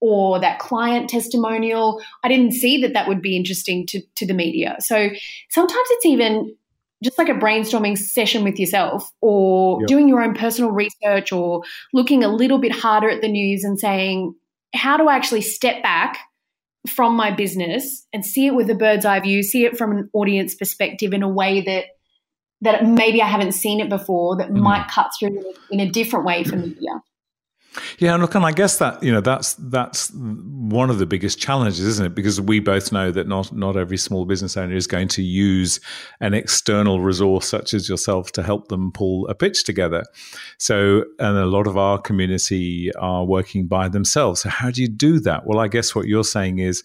or 0.00 0.38
that 0.40 0.58
client 0.58 1.08
testimonial, 1.08 2.02
I 2.22 2.28
didn't 2.28 2.52
see 2.52 2.82
that 2.82 2.92
that 2.92 3.08
would 3.08 3.22
be 3.22 3.34
interesting 3.34 3.86
to, 3.86 4.02
to 4.16 4.26
the 4.26 4.34
media. 4.34 4.76
So 4.80 5.08
sometimes 5.48 5.86
it's 5.90 6.06
even 6.06 6.54
just 7.02 7.18
like 7.18 7.28
a 7.28 7.34
brainstorming 7.34 7.96
session 7.96 8.44
with 8.44 8.58
yourself 8.58 9.10
or 9.20 9.80
yep. 9.80 9.88
doing 9.88 10.08
your 10.08 10.22
own 10.22 10.34
personal 10.34 10.70
research 10.70 11.32
or 11.32 11.62
looking 11.92 12.24
a 12.24 12.28
little 12.28 12.58
bit 12.58 12.72
harder 12.72 13.08
at 13.08 13.20
the 13.20 13.28
news 13.28 13.64
and 13.64 13.78
saying, 13.78 14.34
how 14.74 14.96
do 14.96 15.08
I 15.08 15.14
actually 15.14 15.42
step 15.42 15.82
back 15.82 16.18
from 16.88 17.16
my 17.16 17.30
business 17.30 18.06
and 18.12 18.24
see 18.24 18.46
it 18.46 18.54
with 18.54 18.70
a 18.70 18.74
bird's 18.74 19.04
eye 19.04 19.20
view, 19.20 19.42
see 19.42 19.64
it 19.64 19.76
from 19.76 19.92
an 19.92 20.10
audience 20.12 20.54
perspective 20.54 21.12
in 21.12 21.22
a 21.22 21.28
way 21.28 21.60
that 21.62 21.86
that 22.60 22.84
maybe 22.84 23.22
I 23.22 23.28
haven't 23.28 23.52
seen 23.52 23.78
it 23.78 23.88
before 23.88 24.36
that 24.38 24.48
mm. 24.48 24.56
might 24.56 24.88
cut 24.88 25.10
through 25.16 25.44
in 25.70 25.78
a 25.78 25.88
different 25.88 26.24
way 26.24 26.42
for 26.42 26.56
media. 26.56 26.90
Yeah, 27.98 28.14
and 28.14 28.22
look, 28.22 28.34
and 28.34 28.44
I 28.44 28.52
guess 28.52 28.78
that 28.78 29.02
you 29.02 29.12
know 29.12 29.20
that's 29.20 29.54
that's 29.54 30.10
one 30.12 30.90
of 30.90 30.98
the 30.98 31.06
biggest 31.06 31.38
challenges, 31.38 31.80
isn't 31.80 32.06
it? 32.06 32.14
Because 32.14 32.40
we 32.40 32.60
both 32.60 32.92
know 32.92 33.10
that 33.10 33.26
not 33.26 33.52
not 33.52 33.76
every 33.76 33.96
small 33.96 34.24
business 34.24 34.56
owner 34.56 34.74
is 34.74 34.86
going 34.86 35.08
to 35.08 35.22
use 35.22 35.80
an 36.20 36.34
external 36.34 37.00
resource 37.00 37.46
such 37.46 37.74
as 37.74 37.88
yourself 37.88 38.32
to 38.32 38.42
help 38.42 38.68
them 38.68 38.92
pull 38.92 39.26
a 39.28 39.34
pitch 39.34 39.64
together. 39.64 40.04
So, 40.58 41.04
and 41.18 41.36
a 41.36 41.46
lot 41.46 41.66
of 41.66 41.76
our 41.76 41.98
community 42.00 42.92
are 42.96 43.24
working 43.24 43.66
by 43.66 43.88
themselves. 43.88 44.42
So, 44.42 44.48
how 44.48 44.70
do 44.70 44.82
you 44.82 44.88
do 44.88 45.20
that? 45.20 45.46
Well, 45.46 45.58
I 45.58 45.68
guess 45.68 45.94
what 45.94 46.06
you're 46.06 46.24
saying 46.24 46.58
is 46.58 46.82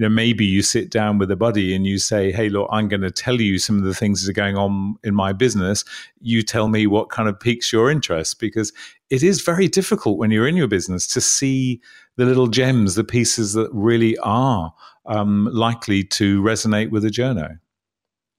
you 0.00 0.08
know, 0.08 0.14
maybe 0.14 0.46
you 0.46 0.62
sit 0.62 0.90
down 0.90 1.18
with 1.18 1.30
a 1.30 1.36
buddy 1.36 1.74
and 1.74 1.86
you 1.86 1.98
say, 1.98 2.32
Hey, 2.32 2.48
look, 2.48 2.70
I'm 2.72 2.88
going 2.88 3.02
to 3.02 3.10
tell 3.10 3.38
you 3.38 3.58
some 3.58 3.76
of 3.76 3.84
the 3.84 3.92
things 3.92 4.24
that 4.24 4.30
are 4.30 4.32
going 4.32 4.56
on 4.56 4.96
in 5.04 5.14
my 5.14 5.34
business. 5.34 5.84
You 6.22 6.40
tell 6.42 6.68
me 6.68 6.86
what 6.86 7.10
kind 7.10 7.28
of 7.28 7.38
piques 7.38 7.70
your 7.70 7.90
interest 7.90 8.40
because 8.40 8.72
it 9.10 9.22
is 9.22 9.42
very 9.42 9.68
difficult 9.68 10.18
when 10.18 10.30
you're 10.30 10.48
in 10.48 10.56
your 10.56 10.68
business 10.68 11.06
to 11.08 11.20
see 11.20 11.80
the 12.16 12.24
little 12.24 12.46
gems, 12.46 12.94
the 12.94 13.04
pieces 13.04 13.52
that 13.54 13.68
really 13.72 14.16
are 14.18 14.72
um, 15.06 15.48
likely 15.52 16.04
to 16.04 16.40
resonate 16.40 16.90
with 16.90 17.04
a 17.04 17.08
journo. 17.08 17.58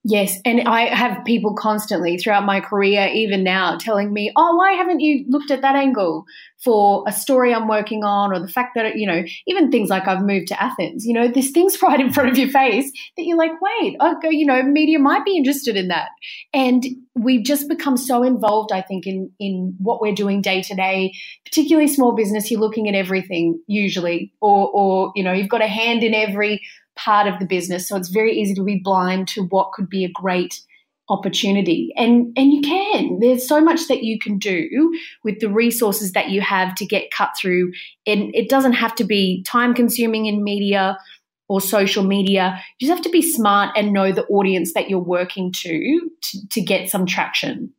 Yes, 0.04 0.40
and 0.46 0.62
I 0.62 0.88
have 0.96 1.24
people 1.26 1.54
constantly 1.54 2.18
throughout 2.18 2.44
my 2.44 2.60
career, 2.60 3.08
even 3.14 3.44
now, 3.44 3.78
telling 3.78 4.12
me, 4.12 4.32
"Oh, 4.36 4.56
why 4.56 4.72
haven't 4.72 5.00
you 5.00 5.26
looked 5.30 5.52
at 5.52 5.62
that 5.62 5.76
angle 5.76 6.26
for 6.64 7.04
a 7.06 7.12
story 7.12 7.54
I'm 7.54 7.68
working 7.68 8.04
on?" 8.04 8.34
Or 8.34 8.40
the 8.40 8.48
fact 8.48 8.74
that 8.74 8.98
you 8.98 9.06
know, 9.06 9.24
even 9.46 9.70
things 9.70 9.92
like 9.92 10.08
I've 10.08 10.24
moved 10.24 10.48
to 10.48 10.62
Athens. 10.62 11.06
You 11.06 11.14
know, 11.14 11.28
there's 11.28 11.52
things 11.52 11.80
right 11.84 12.00
in 12.00 12.12
front 12.12 12.30
of 12.32 12.38
your 12.40 12.50
face 12.50 12.92
that 13.16 13.26
you're 13.26 13.38
like, 13.38 13.52
"Wait, 13.62 13.96
oh, 14.00 14.16
okay, 14.18 14.36
you 14.36 14.48
know, 14.48 14.64
media 14.64 14.98
might 14.98 15.24
be 15.24 15.38
interested 15.38 15.78
in 15.78 15.90
that." 15.90 16.10
And 16.52 16.84
we've 17.14 17.46
just 17.46 17.70
become 17.70 17.96
so 17.96 18.24
involved, 18.24 18.72
I 18.72 18.82
think, 18.82 19.06
in 19.06 19.30
in 19.40 19.76
what 19.78 20.02
we're 20.02 20.16
doing 20.16 20.42
day 20.42 20.64
to 20.64 20.74
day. 20.74 21.14
Particularly 21.46 21.88
small 21.88 22.14
business, 22.14 22.50
you're 22.50 22.60
looking 22.60 22.90
at 22.90 22.96
everything 22.96 23.62
usually, 23.68 24.34
or 24.42 24.68
or 24.74 25.12
you 25.16 25.24
know, 25.24 25.32
you've 25.34 25.48
got 25.50 25.62
a 25.62 25.68
hand 25.68 26.04
in 26.04 26.16
every 26.16 26.60
part 26.96 27.28
of 27.28 27.40
the 27.40 27.46
business. 27.46 27.88
So 27.88 27.96
it's 27.96 28.10
very 28.10 28.34
easy 28.40 28.54
to 28.56 28.64
be 28.64 28.82
blind 28.84 29.28
to 29.30 29.44
what 29.44 29.72
could 29.72 29.90
be 29.90 30.06
a 30.06 30.12
great 30.12 30.62
opportunity. 31.10 31.94
And 31.98 32.32
and 32.38 32.54
you 32.54 32.62
can. 32.62 33.20
There's 33.20 33.48
so 33.48 33.62
much 33.62 33.88
that 33.88 34.04
you 34.04 34.18
can 34.18 34.38
do 34.38 34.98
with 35.24 35.40
the 35.40 35.50
resources 35.50 36.14
that 36.14 36.30
you 36.30 36.42
have 36.42 36.74
to 36.76 36.86
get 36.86 37.12
cut 37.12 37.32
through. 37.40 37.74
And 38.08 38.34
it 38.34 38.50
doesn't 38.50 38.74
have 38.74 38.96
to 38.96 39.04
be 39.04 39.44
time 39.44 39.74
consuming 39.74 40.26
in 40.26 40.44
media 40.44 40.98
or 41.50 41.60
social 41.60 42.04
media. 42.04 42.62
You 42.80 42.88
just 42.88 42.96
have 42.96 43.04
to 43.04 43.10
be 43.10 43.22
smart 43.22 43.72
and 43.76 43.92
know 43.92 44.14
the 44.14 44.26
audience 44.28 44.74
that 44.74 44.90
you're 44.90 45.00
working 45.00 45.52
to 45.52 46.10
to, 46.22 46.48
to 46.50 46.62
get 46.62 46.90
some 46.90 47.06
traction. 47.06 47.74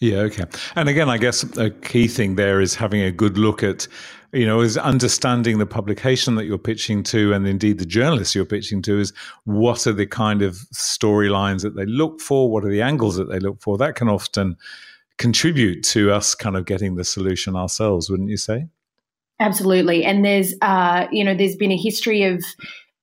Yeah, 0.00 0.18
okay. 0.18 0.44
And 0.74 0.90
again, 0.90 1.08
I 1.08 1.16
guess 1.16 1.42
a 1.56 1.70
key 1.70 2.08
thing 2.08 2.34
there 2.34 2.60
is 2.60 2.74
having 2.74 3.00
a 3.00 3.10
good 3.10 3.38
look 3.38 3.62
at 3.62 3.88
you 4.32 4.46
know, 4.46 4.60
is 4.60 4.76
understanding 4.76 5.58
the 5.58 5.66
publication 5.66 6.34
that 6.36 6.44
you're 6.44 6.58
pitching 6.58 7.02
to, 7.04 7.32
and 7.32 7.46
indeed 7.46 7.78
the 7.78 7.86
journalists 7.86 8.34
you're 8.34 8.44
pitching 8.44 8.82
to, 8.82 8.98
is 8.98 9.12
what 9.44 9.86
are 9.86 9.92
the 9.92 10.06
kind 10.06 10.42
of 10.42 10.54
storylines 10.74 11.62
that 11.62 11.76
they 11.76 11.86
look 11.86 12.20
for? 12.20 12.50
What 12.50 12.64
are 12.64 12.70
the 12.70 12.82
angles 12.82 13.16
that 13.16 13.30
they 13.30 13.38
look 13.38 13.60
for? 13.60 13.78
That 13.78 13.94
can 13.94 14.08
often 14.08 14.56
contribute 15.18 15.82
to 15.82 16.12
us 16.12 16.34
kind 16.34 16.56
of 16.56 16.66
getting 16.66 16.96
the 16.96 17.04
solution 17.04 17.56
ourselves, 17.56 18.10
wouldn't 18.10 18.28
you 18.28 18.36
say? 18.36 18.66
Absolutely. 19.40 20.04
And 20.04 20.24
there's, 20.24 20.54
uh, 20.62 21.06
you 21.10 21.22
know, 21.22 21.34
there's 21.34 21.56
been 21.56 21.72
a 21.72 21.76
history 21.76 22.22
of 22.22 22.42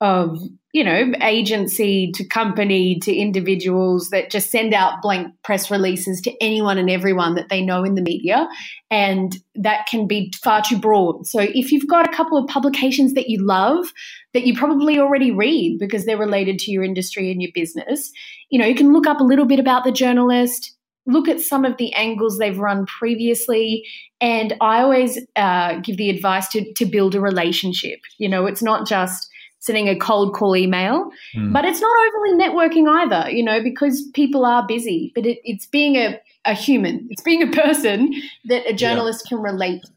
of 0.04 0.38
you 0.74 0.84
know 0.84 1.12
agency 1.22 2.12
to 2.12 2.28
company 2.28 2.98
to 3.00 3.14
individuals 3.14 4.10
that 4.10 4.30
just 4.30 4.50
send 4.50 4.74
out 4.74 5.00
blank 5.00 5.32
press 5.42 5.70
releases 5.70 6.20
to 6.20 6.32
anyone 6.42 6.76
and 6.76 6.90
everyone 6.90 7.36
that 7.36 7.48
they 7.48 7.62
know 7.62 7.84
in 7.84 7.94
the 7.94 8.02
media. 8.02 8.46
And 8.90 9.34
that 9.54 9.86
can 9.86 10.06
be 10.06 10.30
far 10.42 10.62
too 10.62 10.78
broad. 10.78 11.26
So 11.26 11.40
if 11.40 11.72
you've 11.72 11.88
got 11.88 12.06
a 12.06 12.12
couple 12.14 12.36
of 12.36 12.46
publications 12.48 13.14
that 13.14 13.30
you 13.30 13.44
love 13.44 13.86
that 14.34 14.46
you 14.46 14.54
probably 14.54 14.98
already 14.98 15.30
read 15.30 15.78
because 15.78 16.04
they're 16.04 16.18
related 16.18 16.58
to 16.58 16.70
your 16.70 16.84
industry 16.84 17.30
and 17.30 17.40
your 17.40 17.52
business 17.54 18.12
you 18.50 18.58
know 18.58 18.66
you 18.66 18.74
can 18.74 18.92
look 18.92 19.06
up 19.06 19.20
a 19.20 19.24
little 19.24 19.46
bit 19.46 19.58
about 19.58 19.84
the 19.84 19.92
journalist 19.92 20.74
look 21.06 21.28
at 21.28 21.40
some 21.40 21.64
of 21.64 21.76
the 21.76 21.92
angles 21.92 22.38
they've 22.38 22.58
run 22.58 22.86
previously. 22.86 23.86
And 24.20 24.54
i 24.60 24.80
always 24.80 25.18
uh, 25.36 25.78
give 25.80 25.96
the 25.96 26.10
advice 26.10 26.48
to, 26.48 26.72
to 26.74 26.86
build 26.86 27.14
a 27.14 27.20
relationship. 27.20 28.00
You 28.18 28.28
know 28.28 28.46
it's 28.46 28.62
not 28.62 28.86
just 28.86 29.28
sending 29.64 29.88
a 29.88 29.96
cold 29.96 30.34
call 30.34 30.54
email. 30.54 31.10
Mm. 31.34 31.52
But 31.52 31.64
it's 31.64 31.80
not 31.80 31.90
overly 32.08 32.38
networking 32.38 32.86
either, 32.86 33.30
you 33.30 33.42
know, 33.42 33.62
because 33.62 34.02
people 34.12 34.44
are 34.44 34.66
busy. 34.66 35.10
But 35.14 35.24
it, 35.24 35.38
it's 35.42 35.66
being 35.66 35.96
a, 35.96 36.20
a 36.44 36.52
human, 36.52 37.06
it's 37.10 37.22
being 37.22 37.42
a 37.42 37.50
person 37.50 38.14
that 38.44 38.68
a 38.68 38.74
journalist 38.74 39.24
yeah. 39.24 39.28
can 39.30 39.42
relate 39.42 39.82
to, 39.82 39.90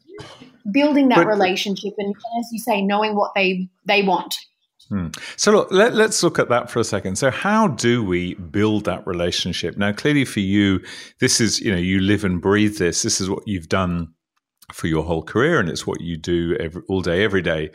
building 0.72 1.08
that 1.08 1.16
but, 1.16 1.26
relationship 1.26 1.94
and, 1.98 2.14
as 2.38 2.48
you 2.52 2.58
say, 2.58 2.82
knowing 2.82 3.14
what 3.14 3.32
they, 3.34 3.68
they 3.86 4.02
want. 4.02 4.36
Hmm. 4.88 5.08
So 5.36 5.52
look, 5.52 5.70
let, 5.70 5.92
us 5.94 6.22
look 6.22 6.38
at 6.38 6.48
that 6.48 6.70
for 6.70 6.78
a 6.78 6.84
second. 6.84 7.16
So 7.16 7.30
how 7.30 7.68
do 7.68 8.02
we 8.02 8.34
build 8.34 8.84
that 8.84 9.06
relationship? 9.06 9.76
Now, 9.76 9.92
clearly 9.92 10.24
for 10.24 10.40
you, 10.40 10.80
this 11.20 11.40
is, 11.40 11.60
you 11.60 11.70
know, 11.70 11.78
you 11.78 12.00
live 12.00 12.24
and 12.24 12.40
breathe 12.40 12.78
this. 12.78 13.02
This 13.02 13.20
is 13.20 13.28
what 13.28 13.42
you've 13.46 13.68
done 13.68 14.14
for 14.72 14.86
your 14.86 15.04
whole 15.04 15.22
career 15.22 15.58
and 15.58 15.68
it's 15.68 15.86
what 15.86 16.00
you 16.00 16.16
do 16.16 16.56
every, 16.60 16.82
all 16.88 17.00
day 17.00 17.24
every 17.24 17.42
day. 17.42 17.70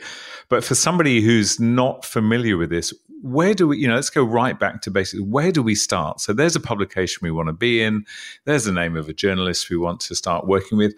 But 0.48 0.64
for 0.64 0.74
somebody 0.74 1.20
who's 1.20 1.58
not 1.58 2.04
familiar 2.04 2.56
with 2.56 2.70
this 2.70 2.92
where 3.24 3.54
do 3.54 3.68
we 3.68 3.78
you 3.78 3.88
know 3.88 3.94
let's 3.94 4.10
go 4.10 4.22
right 4.22 4.60
back 4.60 4.82
to 4.82 4.90
basically 4.90 5.24
where 5.24 5.50
do 5.50 5.62
we 5.62 5.74
start? 5.74 6.20
So 6.20 6.32
there's 6.32 6.56
a 6.56 6.60
publication 6.60 7.20
we 7.22 7.30
want 7.30 7.48
to 7.48 7.54
be 7.54 7.82
in 7.82 8.04
there's 8.44 8.64
the 8.64 8.72
name 8.72 8.96
of 8.96 9.08
a 9.08 9.14
journalist 9.14 9.70
we 9.70 9.78
want 9.78 10.00
to 10.00 10.14
start 10.14 10.46
working 10.46 10.78
with. 10.78 10.94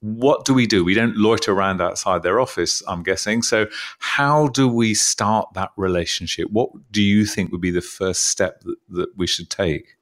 What 0.00 0.44
do 0.44 0.54
we 0.54 0.66
do? 0.66 0.84
We 0.84 0.94
don't 0.94 1.16
loiter 1.16 1.52
around 1.52 1.82
outside 1.82 2.22
their 2.22 2.40
office 2.40 2.82
i'm 2.86 3.02
guessing. 3.02 3.42
So 3.42 3.66
how 3.98 4.48
do 4.48 4.68
we 4.68 4.94
start 4.94 5.48
that 5.54 5.72
relationship? 5.76 6.50
What 6.50 6.70
do 6.92 7.02
you 7.02 7.24
think 7.24 7.50
would 7.50 7.60
be 7.60 7.70
the 7.70 7.80
first 7.80 8.26
step 8.26 8.60
that, 8.60 8.76
that 8.90 9.16
we 9.16 9.26
should 9.26 9.50
take? 9.50 9.96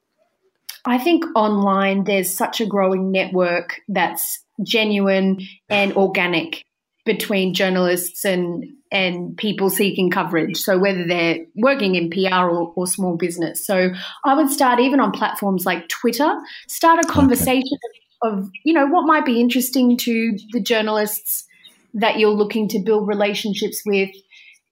I 0.85 0.97
think 0.97 1.25
online 1.35 2.05
there's 2.05 2.33
such 2.33 2.61
a 2.61 2.65
growing 2.65 3.11
network 3.11 3.81
that's 3.87 4.39
genuine 4.63 5.41
and 5.69 5.93
organic 5.93 6.65
between 7.05 7.53
journalists 7.53 8.25
and 8.25 8.65
and 8.91 9.37
people 9.37 9.69
seeking 9.69 10.09
coverage. 10.09 10.57
So 10.57 10.79
whether 10.79 11.05
they're 11.05 11.45
working 11.55 11.95
in 11.95 12.09
PR 12.09 12.45
or, 12.45 12.73
or 12.75 12.87
small 12.87 13.17
business. 13.17 13.63
So 13.63 13.91
I 14.25 14.33
would 14.33 14.49
start 14.49 14.79
even 14.79 14.99
on 14.99 15.11
platforms 15.11 15.65
like 15.65 15.87
Twitter, 15.89 16.35
start 16.67 17.03
a 17.03 17.07
conversation 17.07 17.77
okay. 18.23 18.33
of, 18.33 18.49
you 18.63 18.73
know, 18.73 18.87
what 18.87 19.05
might 19.05 19.25
be 19.25 19.39
interesting 19.39 19.95
to 19.97 20.37
the 20.53 20.59
journalists 20.59 21.45
that 21.93 22.17
you're 22.17 22.31
looking 22.31 22.67
to 22.69 22.79
build 22.79 23.07
relationships 23.07 23.83
with, 23.85 24.09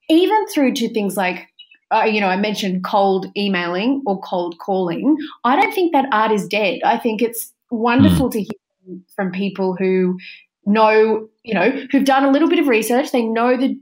even 0.09 0.47
through 0.47 0.73
to 0.73 0.89
things 0.91 1.15
like 1.15 1.47
uh, 1.89 2.03
you 2.03 2.19
know, 2.19 2.27
I 2.27 2.35
mentioned 2.35 2.83
cold 2.83 3.27
emailing 3.37 4.03
or 4.05 4.19
cold 4.19 4.57
calling. 4.59 5.15
I 5.45 5.55
don't 5.55 5.73
think 5.73 5.93
that 5.93 6.09
art 6.11 6.33
is 6.33 6.45
dead. 6.45 6.81
I 6.83 6.97
think 6.97 7.21
it's 7.21 7.53
wonderful 7.71 8.27
mm. 8.27 8.31
to 8.33 8.39
hear 8.41 8.59
from 9.15 9.31
people 9.31 9.75
who 9.75 10.17
know, 10.65 11.27
you 11.43 11.53
know, 11.53 11.71
who've 11.91 12.05
done 12.05 12.23
a 12.23 12.31
little 12.31 12.49
bit 12.49 12.59
of 12.59 12.67
research. 12.67 13.11
They 13.11 13.23
know 13.23 13.57
the 13.57 13.79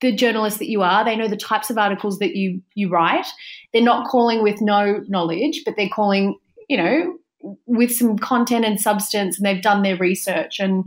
the 0.00 0.14
journalist 0.14 0.60
that 0.60 0.70
you 0.70 0.82
are. 0.82 1.04
They 1.04 1.16
know 1.16 1.26
the 1.26 1.36
types 1.36 1.70
of 1.70 1.78
articles 1.78 2.18
that 2.20 2.36
you 2.36 2.62
you 2.74 2.88
write. 2.88 3.26
They're 3.72 3.82
not 3.82 4.08
calling 4.08 4.42
with 4.42 4.60
no 4.60 5.02
knowledge, 5.08 5.62
but 5.64 5.74
they're 5.76 5.88
calling, 5.88 6.38
you 6.68 6.76
know, 6.76 7.18
with 7.66 7.94
some 7.94 8.18
content 8.18 8.64
and 8.64 8.80
substance, 8.80 9.36
and 9.36 9.46
they've 9.46 9.62
done 9.62 9.82
their 9.82 9.96
research 9.96 10.60
and 10.60 10.84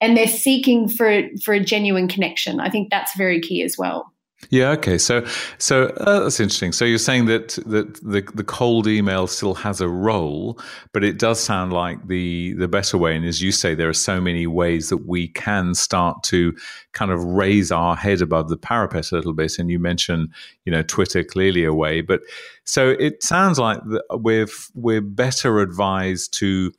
and 0.00 0.16
they're 0.16 0.26
seeking 0.26 0.88
for 0.88 1.22
for 1.42 1.54
a 1.54 1.64
genuine 1.64 2.08
connection. 2.08 2.60
I 2.60 2.70
think 2.70 2.90
that's 2.90 3.16
very 3.16 3.40
key 3.40 3.62
as 3.62 3.76
well. 3.78 4.12
Yeah. 4.50 4.70
Okay. 4.72 4.98
So, 4.98 5.24
so 5.58 5.86
uh, 5.96 6.20
that's 6.20 6.40
interesting. 6.40 6.72
So 6.72 6.84
you're 6.84 6.98
saying 6.98 7.24
that 7.26 7.58
that 7.66 7.94
the 8.02 8.20
the 8.34 8.44
cold 8.44 8.86
email 8.86 9.26
still 9.26 9.54
has 9.54 9.80
a 9.80 9.88
role, 9.88 10.60
but 10.92 11.02
it 11.02 11.18
does 11.18 11.40
sound 11.40 11.72
like 11.72 12.06
the 12.06 12.52
the 12.54 12.68
better 12.68 12.98
way. 12.98 13.16
And 13.16 13.24
as 13.24 13.42
you 13.42 13.50
say, 13.50 13.74
there 13.74 13.88
are 13.88 13.94
so 13.94 14.20
many 14.20 14.46
ways 14.46 14.90
that 14.90 15.06
we 15.06 15.28
can 15.28 15.74
start 15.74 16.22
to 16.24 16.54
kind 16.92 17.10
of 17.10 17.24
raise 17.24 17.72
our 17.72 17.96
head 17.96 18.20
above 18.20 18.48
the 18.48 18.58
parapet 18.58 19.10
a 19.10 19.16
little 19.16 19.32
bit. 19.32 19.58
And 19.58 19.70
you 19.70 19.78
mentioned, 19.78 20.28
you 20.64 20.70
know, 20.70 20.82
Twitter 20.82 21.24
clearly 21.24 21.64
a 21.64 21.72
way, 21.72 22.02
but 22.02 22.20
so 22.64 22.90
it 22.90 23.22
sounds 23.22 23.58
like 23.58 23.80
we're 24.10 24.48
we're 24.74 25.00
better 25.00 25.60
advised 25.60 26.34
to 26.34 26.72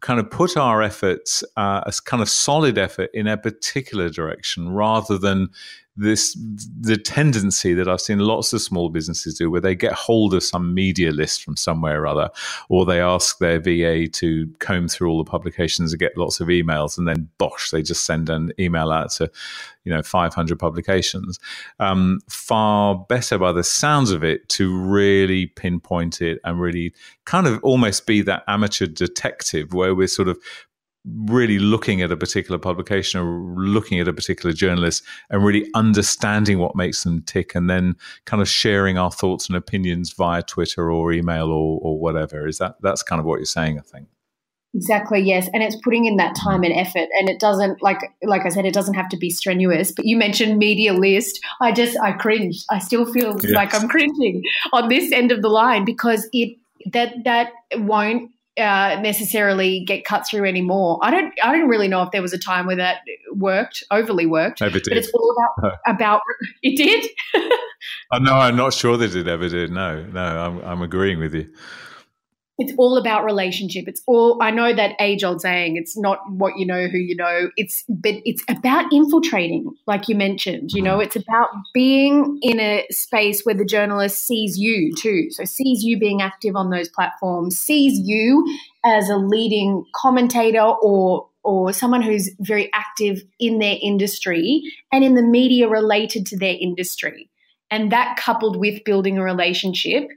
kind 0.00 0.20
of 0.20 0.30
put 0.30 0.56
our 0.56 0.82
efforts, 0.82 1.42
uh, 1.56 1.80
a 1.84 1.92
kind 2.04 2.22
of 2.22 2.28
solid 2.28 2.78
effort 2.78 3.10
in 3.12 3.26
a 3.26 3.36
particular 3.36 4.08
direction 4.08 4.68
rather 4.68 5.18
than 5.18 5.48
this 5.96 6.36
the 6.80 6.96
tendency 6.96 7.72
that 7.74 7.88
I've 7.88 8.00
seen 8.00 8.18
lots 8.18 8.52
of 8.52 8.60
small 8.60 8.90
businesses 8.90 9.38
do 9.38 9.50
where 9.50 9.60
they 9.60 9.74
get 9.74 9.92
hold 9.92 10.34
of 10.34 10.42
some 10.42 10.74
media 10.74 11.10
list 11.10 11.42
from 11.42 11.56
somewhere 11.56 12.02
or 12.02 12.06
other, 12.06 12.30
or 12.68 12.84
they 12.84 13.00
ask 13.00 13.38
their 13.38 13.58
VA 13.58 14.06
to 14.08 14.48
comb 14.58 14.88
through 14.88 15.08
all 15.08 15.22
the 15.22 15.30
publications 15.30 15.92
and 15.92 16.00
get 16.00 16.16
lots 16.16 16.40
of 16.40 16.48
emails, 16.48 16.98
and 16.98 17.08
then 17.08 17.28
bosh, 17.38 17.70
they 17.70 17.82
just 17.82 18.04
send 18.04 18.28
an 18.28 18.52
email 18.58 18.90
out 18.90 19.10
to, 19.12 19.30
you 19.84 19.92
know, 19.92 20.02
500 20.02 20.58
publications. 20.58 21.38
Um, 21.80 22.20
far 22.28 22.94
better 23.08 23.38
by 23.38 23.52
the 23.52 23.64
sounds 23.64 24.10
of 24.10 24.22
it 24.22 24.48
to 24.50 24.76
really 24.76 25.46
pinpoint 25.46 26.20
it 26.20 26.40
and 26.44 26.60
really 26.60 26.92
kind 27.24 27.46
of 27.46 27.62
almost 27.62 28.06
be 28.06 28.22
that 28.22 28.44
amateur 28.46 28.86
detective 28.86 29.72
where 29.72 29.94
we're 29.94 30.06
sort 30.06 30.28
of 30.28 30.38
really 31.06 31.58
looking 31.58 32.02
at 32.02 32.10
a 32.10 32.16
particular 32.16 32.58
publication 32.58 33.20
or 33.20 33.24
looking 33.56 34.00
at 34.00 34.08
a 34.08 34.12
particular 34.12 34.52
journalist 34.52 35.04
and 35.30 35.44
really 35.44 35.68
understanding 35.74 36.58
what 36.58 36.74
makes 36.74 37.04
them 37.04 37.22
tick 37.22 37.54
and 37.54 37.70
then 37.70 37.96
kind 38.24 38.42
of 38.42 38.48
sharing 38.48 38.98
our 38.98 39.10
thoughts 39.10 39.48
and 39.48 39.56
opinions 39.56 40.12
via 40.12 40.42
Twitter 40.42 40.90
or 40.90 41.12
email 41.12 41.50
or, 41.50 41.78
or 41.80 41.98
whatever. 41.98 42.46
Is 42.46 42.58
that 42.58 42.76
that's 42.80 43.02
kind 43.02 43.20
of 43.20 43.26
what 43.26 43.36
you're 43.36 43.46
saying, 43.46 43.78
I 43.78 43.82
think. 43.82 44.08
Exactly, 44.74 45.20
yes. 45.20 45.48
And 45.54 45.62
it's 45.62 45.76
putting 45.76 46.04
in 46.04 46.16
that 46.18 46.36
time 46.36 46.62
and 46.62 46.72
effort. 46.72 47.08
And 47.18 47.30
it 47.30 47.40
doesn't 47.40 47.82
like 47.82 48.00
like 48.22 48.44
I 48.44 48.50
said, 48.50 48.66
it 48.66 48.74
doesn't 48.74 48.94
have 48.94 49.08
to 49.10 49.16
be 49.16 49.30
strenuous. 49.30 49.90
But 49.90 50.04
you 50.04 50.18
mentioned 50.18 50.58
media 50.58 50.92
list. 50.92 51.40
I 51.62 51.72
just 51.72 51.98
I 51.98 52.12
cringe. 52.12 52.62
I 52.70 52.78
still 52.78 53.10
feel 53.10 53.38
yes. 53.40 53.52
like 53.52 53.74
I'm 53.74 53.88
cringing 53.88 54.42
on 54.72 54.88
this 54.88 55.12
end 55.12 55.32
of 55.32 55.40
the 55.40 55.48
line 55.48 55.84
because 55.84 56.28
it 56.32 56.58
that 56.92 57.14
that 57.24 57.52
won't 57.76 58.30
uh, 58.58 58.98
necessarily 59.00 59.84
get 59.84 60.04
cut 60.04 60.26
through 60.26 60.46
anymore. 60.46 60.98
I 61.02 61.10
don't. 61.10 61.32
I 61.42 61.52
don't 61.52 61.68
really 61.68 61.88
know 61.88 62.02
if 62.02 62.10
there 62.10 62.22
was 62.22 62.32
a 62.32 62.38
time 62.38 62.66
where 62.66 62.76
that 62.76 63.00
worked, 63.32 63.84
overly 63.90 64.26
worked. 64.26 64.60
Maybe 64.60 64.78
it 64.78 64.84
but 64.88 64.96
it's 64.96 65.10
all 65.12 65.34
about 65.58 65.78
about. 65.86 66.20
It 66.62 66.76
did. 66.76 67.10
Uh, 68.10 68.18
no, 68.18 68.34
I'm 68.34 68.56
not 68.56 68.72
sure 68.72 68.96
that 68.96 69.14
it 69.14 69.28
ever 69.28 69.48
did. 69.48 69.70
No, 69.70 70.02
no, 70.06 70.20
I'm, 70.20 70.58
I'm 70.60 70.82
agreeing 70.82 71.18
with 71.18 71.34
you 71.34 71.52
it's 72.58 72.72
all 72.78 72.96
about 72.96 73.24
relationship. 73.24 73.86
It's 73.86 74.00
all 74.06 74.38
I 74.40 74.50
know 74.50 74.72
that 74.72 74.96
age 74.98 75.22
old 75.22 75.42
saying, 75.42 75.76
it's 75.76 75.96
not 75.96 76.20
what 76.30 76.56
you 76.56 76.64
know, 76.64 76.88
who 76.88 76.96
you 76.96 77.14
know. 77.14 77.50
It's 77.56 77.84
but 77.88 78.14
it's 78.24 78.42
about 78.48 78.90
infiltrating, 78.92 79.74
like 79.86 80.08
you 80.08 80.14
mentioned. 80.14 80.72
You 80.72 80.82
know, 80.82 80.92
mm-hmm. 80.94 81.02
it's 81.02 81.16
about 81.16 81.48
being 81.74 82.38
in 82.42 82.58
a 82.58 82.86
space 82.90 83.42
where 83.42 83.54
the 83.54 83.64
journalist 83.64 84.24
sees 84.24 84.58
you 84.58 84.94
too. 84.94 85.30
So 85.30 85.44
sees 85.44 85.82
you 85.82 85.98
being 85.98 86.22
active 86.22 86.56
on 86.56 86.70
those 86.70 86.88
platforms, 86.88 87.58
sees 87.58 87.98
you 87.98 88.46
as 88.84 89.10
a 89.10 89.16
leading 89.16 89.84
commentator 89.94 90.62
or 90.62 91.28
or 91.44 91.72
someone 91.72 92.02
who's 92.02 92.30
very 92.40 92.70
active 92.72 93.22
in 93.38 93.58
their 93.60 93.76
industry 93.80 94.62
and 94.90 95.04
in 95.04 95.14
the 95.14 95.22
media 95.22 95.68
related 95.68 96.26
to 96.26 96.38
their 96.38 96.56
industry. 96.58 97.30
And 97.70 97.92
that 97.92 98.16
coupled 98.16 98.56
with 98.56 98.82
building 98.84 99.18
a 99.18 99.22
relationship 99.22 100.08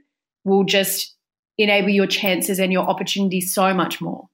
will 0.44 0.64
just 0.64 1.14
enable 1.60 1.90
your 1.90 2.06
chances 2.06 2.58
and 2.58 2.72
your 2.72 2.88
opportunities 2.88 3.52
so 3.52 3.72
much 3.74 4.00
more. 4.00 4.26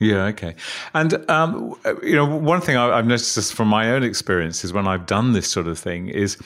Yeah, 0.00 0.24
okay. 0.26 0.54
And, 0.94 1.30
um, 1.30 1.74
you 2.02 2.16
know, 2.16 2.24
one 2.24 2.62
thing 2.62 2.76
I, 2.76 2.96
have 2.96 3.06
noticed 3.06 3.52
from 3.52 3.68
my 3.68 3.90
own 3.90 4.02
experience 4.02 4.64
is 4.64 4.72
when 4.72 4.88
I've 4.88 5.04
done 5.04 5.34
this 5.34 5.48
sort 5.48 5.66
of 5.66 5.78
thing 5.78 6.08
is 6.08 6.38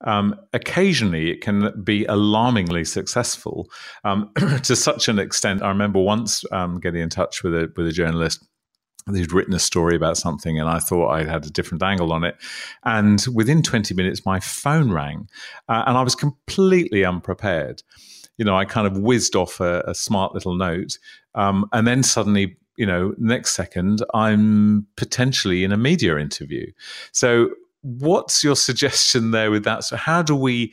um, 0.00 0.34
occasionally 0.54 1.30
it 1.30 1.42
can 1.42 1.70
be 1.82 2.06
alarmingly 2.06 2.84
successful 2.84 3.68
um, 4.04 4.30
to 4.62 4.74
such 4.74 5.08
an 5.08 5.18
extent. 5.18 5.62
I 5.62 5.68
remember 5.68 6.00
once 6.00 6.44
um, 6.50 6.80
getting 6.80 7.02
in 7.02 7.10
touch 7.10 7.42
with 7.42 7.54
a, 7.54 7.70
with 7.76 7.86
a 7.86 7.92
journalist 7.92 8.46
who'd 9.06 9.32
written 9.32 9.52
a 9.52 9.58
story 9.58 9.96
about 9.96 10.16
something 10.16 10.58
and 10.58 10.66
I 10.66 10.78
thought 10.78 11.10
I 11.10 11.24
had 11.24 11.44
a 11.44 11.50
different 11.50 11.82
angle 11.82 12.10
on 12.10 12.24
it. 12.24 12.36
And 12.84 13.22
within 13.34 13.62
20 13.62 13.94
minutes, 13.94 14.24
my 14.24 14.40
phone 14.40 14.90
rang 14.90 15.28
uh, 15.68 15.84
and 15.86 15.98
I 15.98 16.02
was 16.02 16.14
completely 16.14 17.04
unprepared 17.04 17.82
you 18.36 18.44
know, 18.44 18.56
I 18.56 18.64
kind 18.64 18.86
of 18.86 18.98
whizzed 18.98 19.36
off 19.36 19.60
a, 19.60 19.82
a 19.86 19.94
smart 19.94 20.34
little 20.34 20.54
note, 20.54 20.98
um, 21.34 21.68
and 21.72 21.86
then 21.86 22.02
suddenly, 22.02 22.56
you 22.76 22.86
know, 22.86 23.14
next 23.18 23.52
second, 23.52 24.04
I'm 24.12 24.86
potentially 24.96 25.64
in 25.64 25.72
a 25.72 25.76
media 25.76 26.18
interview. 26.18 26.70
So, 27.12 27.50
what's 27.82 28.42
your 28.42 28.56
suggestion 28.68 29.30
there 29.30 29.50
with 29.50 29.64
that? 29.64 29.84
So, 29.84 29.96
how 29.96 30.22
do 30.22 30.34
we? 30.34 30.72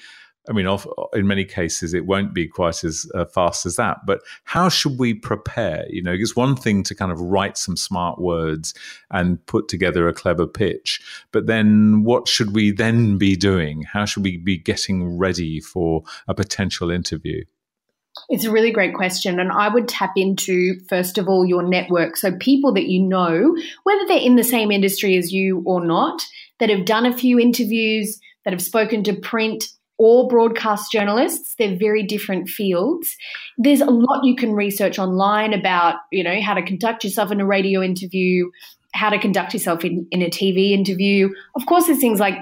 I 0.49 0.53
mean, 0.53 0.67
in 1.13 1.27
many 1.27 1.45
cases, 1.45 1.93
it 1.93 2.07
won't 2.07 2.33
be 2.33 2.47
quite 2.47 2.83
as 2.83 3.05
uh, 3.13 3.25
fast 3.25 3.65
as 3.65 3.75
that. 3.75 3.99
But 4.07 4.21
how 4.43 4.69
should 4.69 4.97
we 4.97 5.13
prepare? 5.13 5.85
You 5.89 6.01
know, 6.01 6.13
it's 6.13 6.35
one 6.35 6.55
thing 6.55 6.81
to 6.83 6.95
kind 6.95 7.11
of 7.11 7.19
write 7.21 7.57
some 7.57 7.77
smart 7.77 8.19
words 8.19 8.73
and 9.11 9.45
put 9.45 9.67
together 9.67 10.07
a 10.07 10.13
clever 10.13 10.47
pitch, 10.47 10.99
but 11.31 11.45
then 11.45 12.03
what 12.03 12.27
should 12.27 12.55
we 12.55 12.71
then 12.71 13.19
be 13.19 13.35
doing? 13.35 13.83
How 13.83 14.05
should 14.05 14.23
we 14.23 14.37
be 14.37 14.57
getting 14.57 15.17
ready 15.17 15.59
for 15.59 16.03
a 16.27 16.33
potential 16.33 16.89
interview? 16.89 17.43
It's 18.29 18.45
a 18.45 18.51
really 18.51 18.71
great 18.71 18.95
question. 18.95 19.39
And 19.39 19.51
I 19.51 19.69
would 19.69 19.87
tap 19.87 20.13
into, 20.15 20.79
first 20.89 21.17
of 21.17 21.27
all, 21.27 21.45
your 21.45 21.63
network. 21.63 22.17
So, 22.17 22.35
people 22.37 22.73
that 22.73 22.87
you 22.87 23.01
know, 23.01 23.55
whether 23.83 24.07
they're 24.07 24.17
in 24.17 24.35
the 24.37 24.43
same 24.43 24.71
industry 24.71 25.17
as 25.17 25.31
you 25.31 25.61
or 25.65 25.85
not, 25.85 26.21
that 26.59 26.69
have 26.69 26.85
done 26.85 27.05
a 27.05 27.15
few 27.15 27.39
interviews, 27.39 28.19
that 28.43 28.53
have 28.53 28.61
spoken 28.61 29.03
to 29.03 29.13
print 29.13 29.65
or 30.01 30.27
broadcast 30.27 30.91
journalists. 30.91 31.53
They're 31.59 31.77
very 31.77 32.01
different 32.01 32.49
fields. 32.49 33.15
There's 33.59 33.81
a 33.81 33.85
lot 33.85 34.23
you 34.23 34.35
can 34.35 34.53
research 34.53 34.97
online 34.97 35.53
about, 35.53 35.97
you 36.11 36.23
know, 36.23 36.41
how 36.41 36.55
to 36.55 36.63
conduct 36.63 37.03
yourself 37.03 37.31
in 37.31 37.39
a 37.39 37.45
radio 37.45 37.83
interview, 37.83 38.49
how 38.95 39.11
to 39.11 39.19
conduct 39.19 39.53
yourself 39.53 39.85
in, 39.85 40.07
in 40.09 40.23
a 40.23 40.29
TV 40.31 40.71
interview. 40.71 41.29
Of 41.55 41.67
course, 41.67 41.85
there's 41.85 41.99
things 41.99 42.19
like 42.19 42.33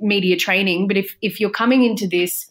media 0.00 0.36
training, 0.36 0.86
but 0.86 0.96
if, 0.96 1.16
if 1.20 1.40
you're 1.40 1.50
coming 1.50 1.82
into 1.82 2.06
this 2.06 2.48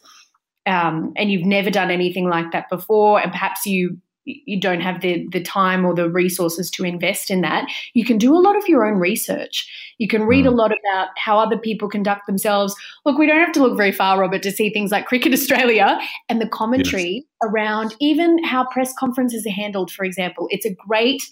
um, 0.66 1.14
and 1.16 1.32
you've 1.32 1.46
never 1.46 1.70
done 1.70 1.90
anything 1.90 2.28
like 2.28 2.52
that 2.52 2.68
before, 2.68 3.22
and 3.22 3.32
perhaps 3.32 3.64
you 3.64 3.96
you 4.24 4.60
don't 4.60 4.80
have 4.80 5.00
the 5.00 5.26
the 5.32 5.42
time 5.42 5.84
or 5.84 5.94
the 5.94 6.08
resources 6.08 6.70
to 6.70 6.84
invest 6.84 7.30
in 7.30 7.40
that, 7.40 7.68
you 7.94 8.04
can 8.04 8.18
do 8.18 8.34
a 8.34 8.40
lot 8.40 8.56
of 8.56 8.68
your 8.68 8.84
own 8.84 8.98
research. 8.98 9.68
You 9.98 10.08
can 10.08 10.22
read 10.22 10.46
a 10.46 10.50
hmm. 10.50 10.56
lot 10.56 10.72
about 10.72 11.08
how 11.16 11.38
other 11.38 11.58
people 11.58 11.88
conduct 11.88 12.26
themselves. 12.26 12.74
Look, 13.04 13.18
we 13.18 13.26
don't 13.26 13.40
have 13.40 13.52
to 13.52 13.62
look 13.62 13.76
very 13.76 13.92
far, 13.92 14.18
Robert, 14.18 14.42
to 14.42 14.52
see 14.52 14.70
things 14.70 14.90
like 14.90 15.06
Cricket 15.06 15.32
Australia 15.32 15.98
and 16.28 16.40
the 16.40 16.48
commentary 16.48 17.24
yes. 17.24 17.50
around 17.50 17.94
even 18.00 18.42
how 18.44 18.66
press 18.66 18.94
conferences 18.98 19.46
are 19.46 19.50
handled, 19.50 19.90
for 19.90 20.04
example. 20.04 20.46
It's 20.50 20.66
a 20.66 20.74
great 20.74 21.22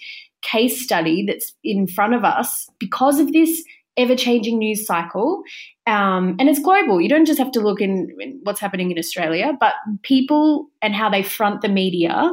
case 0.42 0.82
study 0.82 1.24
that's 1.26 1.52
in 1.62 1.86
front 1.86 2.14
of 2.14 2.24
us 2.24 2.68
because 2.78 3.20
of 3.20 3.32
this 3.32 3.62
ever 3.96 4.16
changing 4.16 4.58
news 4.58 4.86
cycle. 4.86 5.42
Um, 5.86 6.36
and 6.38 6.48
it's 6.48 6.60
global. 6.60 7.00
You 7.00 7.08
don't 7.08 7.26
just 7.26 7.38
have 7.38 7.52
to 7.52 7.60
look 7.60 7.80
in, 7.80 8.14
in 8.18 8.40
what's 8.44 8.60
happening 8.60 8.90
in 8.90 8.98
Australia, 8.98 9.52
but 9.58 9.74
people 10.02 10.70
and 10.80 10.94
how 10.94 11.10
they 11.10 11.22
front 11.22 11.62
the 11.62 11.68
media 11.68 12.32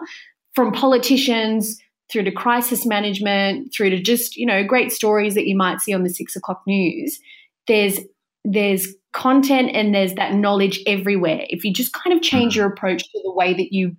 from 0.58 0.72
politicians 0.72 1.80
through 2.10 2.24
to 2.24 2.32
crisis 2.32 2.84
management, 2.84 3.72
through 3.72 3.91
to 3.91 4.02
just, 4.02 4.36
you 4.36 4.43
know, 4.43 4.63
great 4.63 4.91
stories 4.91 5.36
that 5.36 5.46
you 5.46 5.56
might 5.56 5.82
see 5.82 5.93
on 5.93 6.02
the 6.02 6.10
six 6.10 6.36
o'clock 6.36 6.63
news. 6.65 7.20
There's 7.67 8.00
there's 8.43 8.88
content 9.13 9.70
and 9.76 9.93
there's 9.93 10.15
that 10.15 10.34
knowledge 10.34 10.82
everywhere. 10.88 11.46
If 11.52 11.63
you 11.63 11.72
just 11.72 11.93
kind 11.93 12.12
of 12.12 12.24
change 12.24 12.54
mm-hmm. 12.54 12.62
your 12.62 12.70
approach 12.70 13.04
to 13.04 13.22
the 13.24 13.32
way 13.32 13.54
that 13.54 13.72
you 13.72 13.96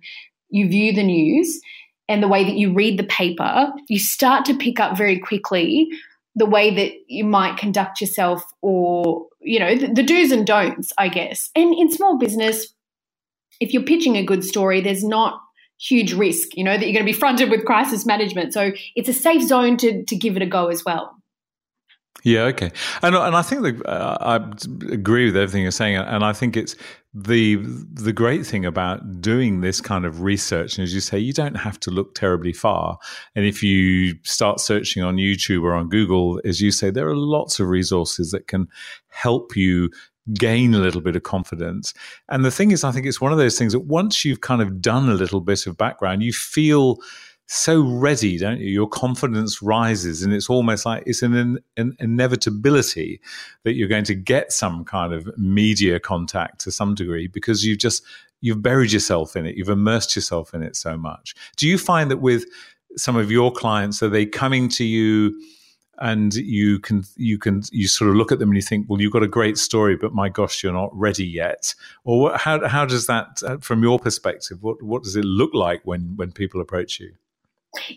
you 0.49 0.67
view 0.67 0.91
the 0.91 1.01
news 1.01 1.61
and 2.09 2.21
the 2.21 2.27
way 2.27 2.43
that 2.43 2.57
you 2.57 2.73
read 2.73 2.99
the 2.99 3.05
paper, 3.05 3.71
you 3.87 3.97
start 3.97 4.43
to 4.45 4.57
pick 4.57 4.81
up 4.81 4.97
very 4.97 5.17
quickly 5.17 5.87
the 6.35 6.45
way 6.45 6.75
that 6.75 6.91
you 7.07 7.23
might 7.23 7.57
conduct 7.57 8.01
yourself 8.01 8.43
or 8.61 9.27
you 9.39 9.61
know 9.61 9.77
the, 9.77 9.87
the, 9.87 10.03
do's 10.03 10.31
and 10.31 10.45
don'ts 10.45 10.93
i 10.97 11.07
guess 11.07 11.49
and 11.55 11.73
in 11.73 11.91
small 11.91 12.17
business 12.17 12.73
if 13.59 13.73
you're 13.73 13.83
pitching 13.83 14.15
a 14.15 14.23
good 14.23 14.43
story 14.43 14.79
there's 14.79 15.03
not 15.03 15.41
huge 15.79 16.13
risk 16.13 16.55
you 16.55 16.63
know 16.63 16.77
that 16.77 16.85
you're 16.85 16.93
going 16.93 17.05
to 17.05 17.11
be 17.11 17.17
fronted 17.17 17.49
with 17.49 17.65
crisis 17.65 18.05
management. 18.05 18.53
So 18.53 18.71
it's 18.95 19.09
a 19.09 19.13
safe 19.13 19.41
zone 19.41 19.77
to 19.77 20.03
to 20.03 20.15
give 20.15 20.35
it 20.35 20.41
a 20.41 20.45
go 20.45 20.67
as 20.67 20.83
well. 20.85 21.15
Yeah, 22.23 22.41
okay, 22.45 22.71
and 23.01 23.15
and 23.15 23.35
I 23.35 23.41
think 23.41 23.61
that 23.61 23.85
uh, 23.87 24.17
I 24.19 24.93
agree 24.93 25.25
with 25.25 25.37
everything 25.37 25.61
you're 25.61 25.71
saying, 25.71 25.95
and 25.95 26.23
I 26.23 26.33
think 26.33 26.57
it's 26.57 26.75
the 27.13 27.55
the 27.93 28.11
great 28.11 28.45
thing 28.45 28.65
about 28.65 29.21
doing 29.21 29.61
this 29.61 29.79
kind 29.79 30.05
of 30.05 30.21
research, 30.21 30.77
and 30.77 30.83
as 30.83 30.93
you 30.93 30.99
say, 30.99 31.17
you 31.17 31.31
don't 31.31 31.55
have 31.55 31.79
to 31.81 31.91
look 31.91 32.15
terribly 32.15 32.51
far. 32.51 32.97
And 33.35 33.45
if 33.45 33.63
you 33.63 34.15
start 34.23 34.59
searching 34.59 35.01
on 35.01 35.15
YouTube 35.15 35.63
or 35.63 35.73
on 35.73 35.87
Google, 35.87 36.41
as 36.43 36.59
you 36.59 36.71
say, 36.71 36.89
there 36.89 37.07
are 37.07 37.15
lots 37.15 37.59
of 37.61 37.69
resources 37.69 38.31
that 38.31 38.47
can 38.47 38.67
help 39.07 39.55
you 39.55 39.89
gain 40.33 40.73
a 40.73 40.79
little 40.79 41.01
bit 41.01 41.15
of 41.15 41.23
confidence. 41.23 41.93
And 42.29 42.45
the 42.45 42.51
thing 42.51 42.71
is, 42.71 42.83
I 42.83 42.91
think 42.91 43.05
it's 43.05 43.21
one 43.21 43.31
of 43.31 43.37
those 43.37 43.57
things 43.57 43.73
that 43.73 43.81
once 43.81 44.23
you've 44.23 44.41
kind 44.41 44.61
of 44.61 44.81
done 44.81 45.09
a 45.09 45.13
little 45.13 45.41
bit 45.41 45.65
of 45.65 45.77
background, 45.77 46.23
you 46.23 46.33
feel 46.33 46.99
so 47.51 47.81
ready, 47.81 48.37
don't 48.37 48.59
you? 48.59 48.69
Your 48.69 48.87
confidence 48.87 49.59
rises, 49.59 50.21
and 50.21 50.31
it's 50.31 50.51
almost 50.51 50.85
like 50.85 51.01
it's 51.07 51.23
an, 51.23 51.57
an, 51.77 51.95
inevitability 51.99 53.19
that 53.63 53.73
you're 53.73 53.87
going 53.87 54.03
to 54.03 54.13
get 54.13 54.51
some 54.51 54.85
kind 54.85 55.13
of 55.13 55.27
media 55.35 55.99
contact 55.99 56.61
to 56.61 56.71
some 56.71 56.93
degree 56.93 57.25
because 57.25 57.65
you've 57.65 57.79
just 57.79 58.03
you've 58.41 58.61
buried 58.61 58.91
yourself 58.91 59.35
in 59.35 59.47
it, 59.47 59.57
you've 59.57 59.67
immersed 59.67 60.15
yourself 60.15 60.53
in 60.53 60.61
it 60.61 60.75
so 60.75 60.95
much. 60.95 61.33
Do 61.57 61.67
you 61.67 61.79
find 61.79 62.11
that 62.11 62.17
with 62.17 62.45
some 62.95 63.15
of 63.15 63.31
your 63.31 63.51
clients, 63.51 64.03
are 64.03 64.09
they 64.09 64.27
coming 64.27 64.69
to 64.69 64.83
you? 64.83 65.35
And 65.99 66.33
you 66.35 66.79
can 66.79 67.03
you 67.15 67.37
can 67.37 67.63
you 67.71 67.87
sort 67.87 68.09
of 68.09 68.15
look 68.15 68.31
at 68.31 68.39
them 68.39 68.49
and 68.49 68.55
you 68.55 68.61
think 68.61 68.87
well 68.89 69.01
you've 69.01 69.13
got 69.13 69.23
a 69.23 69.27
great 69.27 69.57
story 69.57 69.95
but 69.95 70.13
my 70.13 70.29
gosh 70.29 70.63
you're 70.63 70.73
not 70.73 70.95
ready 70.97 71.25
yet 71.25 71.75
or 72.03 72.21
what, 72.21 72.41
how 72.41 72.67
how 72.67 72.85
does 72.85 73.07
that 73.07 73.41
uh, 73.45 73.57
from 73.57 73.83
your 73.83 73.99
perspective 73.99 74.61
what 74.61 74.81
what 74.81 75.03
does 75.03 75.15
it 75.15 75.25
look 75.25 75.53
like 75.53 75.81
when 75.83 76.15
when 76.15 76.31
people 76.31 76.61
approach 76.61 76.99
you 76.99 77.13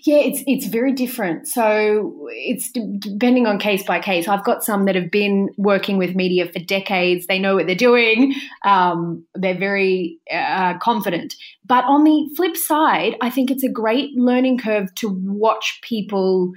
yeah, 0.03 0.19
it's 0.19 0.43
it's 0.47 0.67
very 0.67 0.93
different. 0.93 1.49
So 1.49 2.29
it's 2.31 2.71
depending 2.71 3.47
on 3.47 3.59
case 3.59 3.83
by 3.83 4.01
case. 4.01 4.29
I've 4.29 4.45
got 4.45 4.63
some 4.63 4.85
that 4.85 4.95
have 4.95 5.11
been 5.11 5.49
working 5.57 5.97
with 5.97 6.15
media 6.15 6.47
for 6.47 6.59
decades. 6.59 7.27
They 7.27 7.39
know 7.39 7.55
what 7.55 7.67
they're 7.67 7.75
doing. 7.75 8.35
Um, 8.65 9.25
they're 9.35 9.59
very 9.59 10.19
uh, 10.31 10.77
confident. 10.79 11.35
But 11.65 11.85
on 11.85 12.05
the 12.05 12.31
flip 12.37 12.57
side, 12.57 13.17
I 13.23 13.31
think 13.31 13.51
it's 13.51 13.65
a 13.65 13.69
great 13.69 14.11
learning 14.15 14.59
curve 14.59 14.95
to 14.97 15.09
watch 15.09 15.81
people 15.83 16.53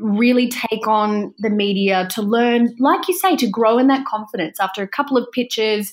really 0.00 0.48
take 0.48 0.86
on 0.86 1.34
the 1.38 1.50
media 1.50 2.08
to 2.12 2.22
learn, 2.22 2.74
like 2.78 3.08
you 3.08 3.14
say, 3.14 3.36
to 3.36 3.48
grow 3.48 3.78
in 3.78 3.88
that 3.88 4.06
confidence 4.06 4.60
after 4.60 4.82
a 4.82 4.88
couple 4.88 5.16
of 5.16 5.30
pitches. 5.32 5.92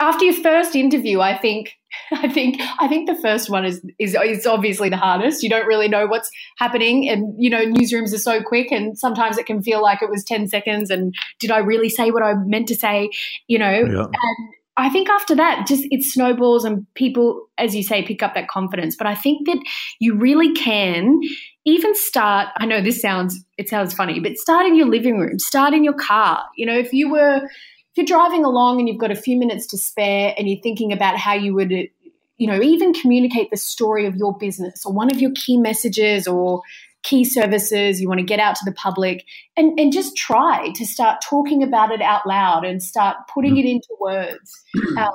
After 0.00 0.24
your 0.24 0.34
first 0.34 0.74
interview, 0.74 1.20
I 1.20 1.38
think 1.38 1.74
I 2.12 2.28
think 2.28 2.60
I 2.78 2.88
think 2.88 3.08
the 3.08 3.20
first 3.20 3.50
one 3.50 3.64
is 3.64 3.82
is 3.98 4.16
is 4.24 4.46
obviously 4.46 4.88
the 4.88 4.96
hardest. 4.96 5.42
You 5.42 5.50
don't 5.50 5.66
really 5.66 5.88
know 5.88 6.06
what's 6.06 6.30
happening, 6.58 7.08
and 7.08 7.34
you 7.38 7.50
know 7.50 7.64
newsrooms 7.64 8.14
are 8.14 8.18
so 8.18 8.42
quick, 8.42 8.72
and 8.72 8.98
sometimes 8.98 9.38
it 9.38 9.46
can 9.46 9.62
feel 9.62 9.82
like 9.82 10.02
it 10.02 10.10
was 10.10 10.24
ten 10.24 10.48
seconds. 10.48 10.90
And 10.90 11.14
did 11.38 11.50
I 11.50 11.58
really 11.58 11.88
say 11.88 12.10
what 12.10 12.22
I 12.22 12.34
meant 12.34 12.68
to 12.68 12.74
say? 12.74 13.10
You 13.46 13.58
know, 13.58 13.70
yeah. 13.70 14.04
and 14.04 14.54
I 14.76 14.88
think 14.88 15.10
after 15.10 15.34
that, 15.34 15.66
just 15.66 15.84
it 15.90 16.02
snowballs, 16.02 16.64
and 16.64 16.86
people, 16.94 17.48
as 17.58 17.74
you 17.74 17.82
say, 17.82 18.02
pick 18.04 18.22
up 18.22 18.34
that 18.34 18.48
confidence. 18.48 18.96
But 18.96 19.06
I 19.06 19.14
think 19.14 19.46
that 19.46 19.58
you 20.00 20.16
really 20.16 20.52
can 20.54 21.20
even 21.64 21.94
start. 21.94 22.48
I 22.56 22.66
know 22.66 22.82
this 22.82 23.00
sounds 23.00 23.44
it 23.58 23.68
sounds 23.68 23.94
funny, 23.94 24.20
but 24.20 24.36
start 24.36 24.66
in 24.66 24.76
your 24.76 24.88
living 24.88 25.18
room, 25.18 25.38
start 25.38 25.74
in 25.74 25.84
your 25.84 25.94
car. 25.94 26.44
You 26.56 26.66
know, 26.66 26.76
if 26.76 26.92
you 26.92 27.10
were 27.10 27.36
if 27.36 27.96
you're 27.96 28.06
driving 28.06 28.44
along 28.44 28.78
and 28.80 28.88
you've 28.88 28.98
got 28.98 29.10
a 29.10 29.16
few 29.16 29.38
minutes 29.38 29.66
to 29.68 29.78
spare 29.78 30.34
and 30.36 30.48
you're 30.48 30.60
thinking 30.60 30.92
about 30.92 31.18
how 31.18 31.34
you 31.34 31.54
would 31.54 31.70
you 31.70 32.46
know 32.46 32.60
even 32.60 32.92
communicate 32.92 33.50
the 33.50 33.56
story 33.56 34.06
of 34.06 34.16
your 34.16 34.36
business 34.36 34.84
or 34.84 34.92
one 34.92 35.10
of 35.10 35.20
your 35.20 35.30
key 35.34 35.56
messages 35.56 36.26
or 36.26 36.62
key 37.02 37.24
services 37.24 38.00
you 38.00 38.08
want 38.08 38.20
to 38.20 38.26
get 38.26 38.38
out 38.38 38.54
to 38.54 38.64
the 38.64 38.72
public 38.72 39.24
and, 39.56 39.78
and 39.78 39.92
just 39.92 40.16
try 40.16 40.70
to 40.74 40.86
start 40.86 41.20
talking 41.20 41.62
about 41.62 41.90
it 41.90 42.00
out 42.00 42.26
loud 42.26 42.64
and 42.64 42.82
start 42.82 43.16
putting 43.32 43.56
it 43.56 43.64
into 43.64 43.88
words 44.00 44.64
um, 44.96 45.10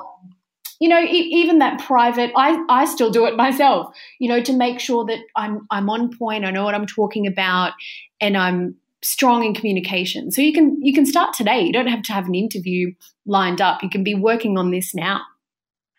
you 0.78 0.88
know 0.88 1.00
e- 1.00 1.30
even 1.32 1.58
that 1.58 1.80
private 1.80 2.30
I, 2.36 2.64
I 2.68 2.84
still 2.84 3.10
do 3.10 3.26
it 3.26 3.36
myself 3.36 3.94
you 4.18 4.28
know 4.28 4.42
to 4.42 4.52
make 4.52 4.80
sure 4.80 5.04
that 5.06 5.18
i'm 5.36 5.66
i'm 5.70 5.90
on 5.90 6.16
point 6.16 6.44
i 6.44 6.50
know 6.50 6.64
what 6.64 6.74
i'm 6.74 6.86
talking 6.86 7.26
about 7.26 7.72
and 8.20 8.36
i'm 8.36 8.76
strong 9.02 9.44
in 9.44 9.54
communication 9.54 10.30
so 10.30 10.40
you 10.40 10.52
can 10.52 10.76
you 10.82 10.92
can 10.92 11.06
start 11.06 11.34
today 11.34 11.60
you 11.60 11.72
don't 11.72 11.86
have 11.86 12.02
to 12.02 12.12
have 12.12 12.26
an 12.26 12.34
interview 12.34 12.92
lined 13.26 13.60
up 13.60 13.82
you 13.82 13.90
can 13.90 14.02
be 14.02 14.14
working 14.14 14.58
on 14.58 14.70
this 14.70 14.94
now 14.94 15.20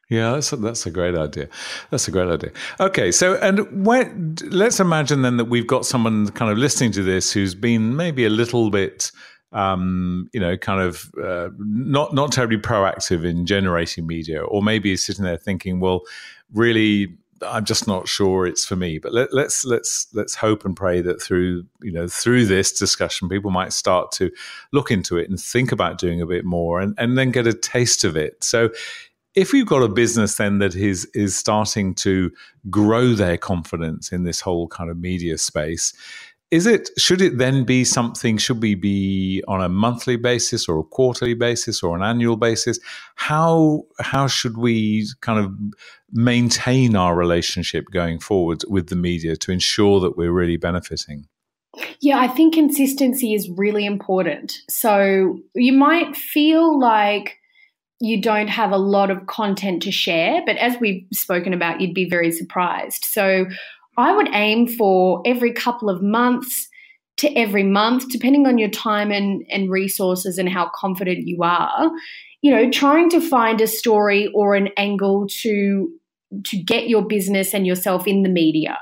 yeah, 0.10 0.32
that's 0.32 0.52
a, 0.52 0.56
that's 0.56 0.88
a 0.88 0.92
great 0.92 1.15
idea. 1.15 1.48
That's 1.92 2.08
a 2.08 2.12
great 2.12 2.30
idea. 2.30 2.52
Okay, 2.80 3.12
so 3.12 3.36
and 3.36 3.86
when, 3.86 4.38
let's 4.50 4.80
imagine 4.80 5.22
then 5.22 5.38
that 5.38 5.46
we've 5.46 5.68
got 5.68 5.86
someone 5.86 6.30
kind 6.32 6.52
of 6.52 6.58
listening 6.58 6.92
to 6.94 7.04
this 7.04 7.32
who's 7.32 7.54
been 7.54 7.96
maybe 7.96 8.26
a 8.26 8.30
little 8.30 8.72
bit, 8.72 9.12
um, 9.52 10.30
you 10.34 10.40
know, 10.40 10.58
kind 10.58 10.82
of 10.82 11.12
uh, 11.22 11.50
not 11.58 12.14
not 12.14 12.32
terribly 12.32 12.58
proactive 12.58 13.26
in 13.26 13.46
generating 13.46 14.06
media, 14.06 14.44
or 14.44 14.62
maybe 14.62 14.92
is 14.92 15.04
sitting 15.04 15.26
there 15.26 15.38
thinking, 15.38 15.80
well, 15.80 16.02
really, 16.54 17.18
I'm 17.42 17.66
just 17.66 17.88
not 17.88 18.08
sure 18.08 18.46
it's 18.46 18.66
for 18.66 18.76
me. 18.76 19.00
But 19.00 19.14
let, 19.14 19.34
let's 19.34 19.66
let's 19.66 20.08
let's 20.14 20.36
hope 20.36 20.66
and 20.66 20.76
pray 20.76 21.02
that 21.02 21.22
through 21.22 21.66
you 21.82 21.92
know 21.92 22.08
through 22.08 22.46
this 22.46 22.72
discussion, 22.78 23.30
people 23.30 23.52
might 23.52 23.74
start 23.74 24.12
to 24.14 24.32
look 24.72 24.92
into 24.92 25.18
it 25.18 25.30
and 25.30 25.40
think 25.40 25.72
about 25.72 25.98
doing 25.98 26.22
a 26.22 26.28
bit 26.28 26.46
more, 26.46 26.80
and 26.80 26.94
and 26.98 27.18
then 27.18 27.32
get 27.32 27.48
a 27.48 27.54
taste 27.54 28.04
of 28.04 28.16
it. 28.16 28.44
So 28.44 28.70
if 29.36 29.54
you've 29.54 29.68
got 29.68 29.84
a 29.84 29.88
business 29.88 30.36
then 30.36 30.60
that 30.60 30.76
is 30.76 31.06
is 31.14 31.38
starting 31.38 31.94
to 31.94 32.32
grow 32.70 33.14
their 33.14 33.38
confidence 33.38 34.12
in 34.12 34.24
this 34.24 34.42
whole 34.42 34.68
kind 34.68 34.90
of 34.90 34.98
media 34.98 35.38
space 35.38 35.94
is 36.52 36.66
it 36.66 36.90
should 36.98 37.22
it 37.22 37.38
then 37.38 37.64
be 37.64 37.84
something 37.84 38.38
should 38.38 38.62
we 38.62 38.76
be 38.76 39.44
on 39.48 39.62
a 39.62 39.70
monthly 39.70 40.16
basis 40.16 40.68
or 40.68 40.80
a 40.80 40.84
quarterly 40.84 41.34
basis 41.34 41.84
or 41.84 41.96
an 41.96 42.02
annual 42.02 42.36
basis 42.36 42.80
how 43.16 43.84
how 44.00 44.28
should 44.28 44.58
we 44.58 45.08
kind 45.22 45.40
of 45.40 45.54
maintain 46.12 46.96
our 46.96 47.16
relationship 47.16 47.86
going 47.92 48.20
forward 48.20 48.64
with 48.68 48.88
the 48.88 48.96
media 48.96 49.36
to 49.36 49.52
ensure 49.52 50.00
that 50.00 50.18
we're 50.18 50.32
really 50.32 50.58
benefiting 50.58 51.28
yeah, 52.02 52.18
I 52.18 52.28
think 52.28 52.54
consistency 52.54 53.34
is 53.34 53.50
really 53.50 53.86
important. 53.86 54.54
So 54.70 55.40
you 55.54 55.74
might 55.74 56.16
feel 56.16 56.80
like 56.80 57.38
you 58.00 58.22
don't 58.22 58.48
have 58.48 58.72
a 58.72 58.78
lot 58.78 59.12
of 59.12 59.28
content 59.28 59.84
to 59.84 59.92
share. 59.92 60.42
But 60.46 60.58
as 60.58 60.78
we've 60.80 61.06
spoken 61.12 61.54
about, 61.54 61.82
you'd 61.82 61.94
be 61.94 62.10
very 62.10 62.32
surprised. 62.32 63.06
So 63.06 63.46
I 64.00 64.16
would 64.16 64.30
aim 64.34 64.68
for 64.68 65.22
every 65.26 65.54
couple 65.54 65.90
of 65.90 66.02
months 66.02 66.68
to 67.18 67.32
every 67.38 67.64
month, 67.64 68.10
depending 68.10 68.48
on 68.48 68.58
your 68.58 68.70
time 68.70 69.12
and, 69.12 69.46
and 69.50 69.70
resources 69.70 70.38
and 70.38 70.48
how 70.48 70.70
confident 70.74 71.28
you 71.28 71.44
are, 71.44 71.92
you 72.42 72.52
know, 72.52 72.70
trying 72.70 73.10
to 73.10 73.20
find 73.20 73.60
a 73.60 73.68
story 73.68 74.32
or 74.34 74.56
an 74.56 74.70
angle 74.78 75.28
to 75.42 75.92
to 76.46 76.58
get 76.62 76.88
your 76.88 77.04
business 77.06 77.56
and 77.56 77.66
yourself 77.66 78.06
in 78.06 78.22
the 78.22 78.30
media. 78.30 78.78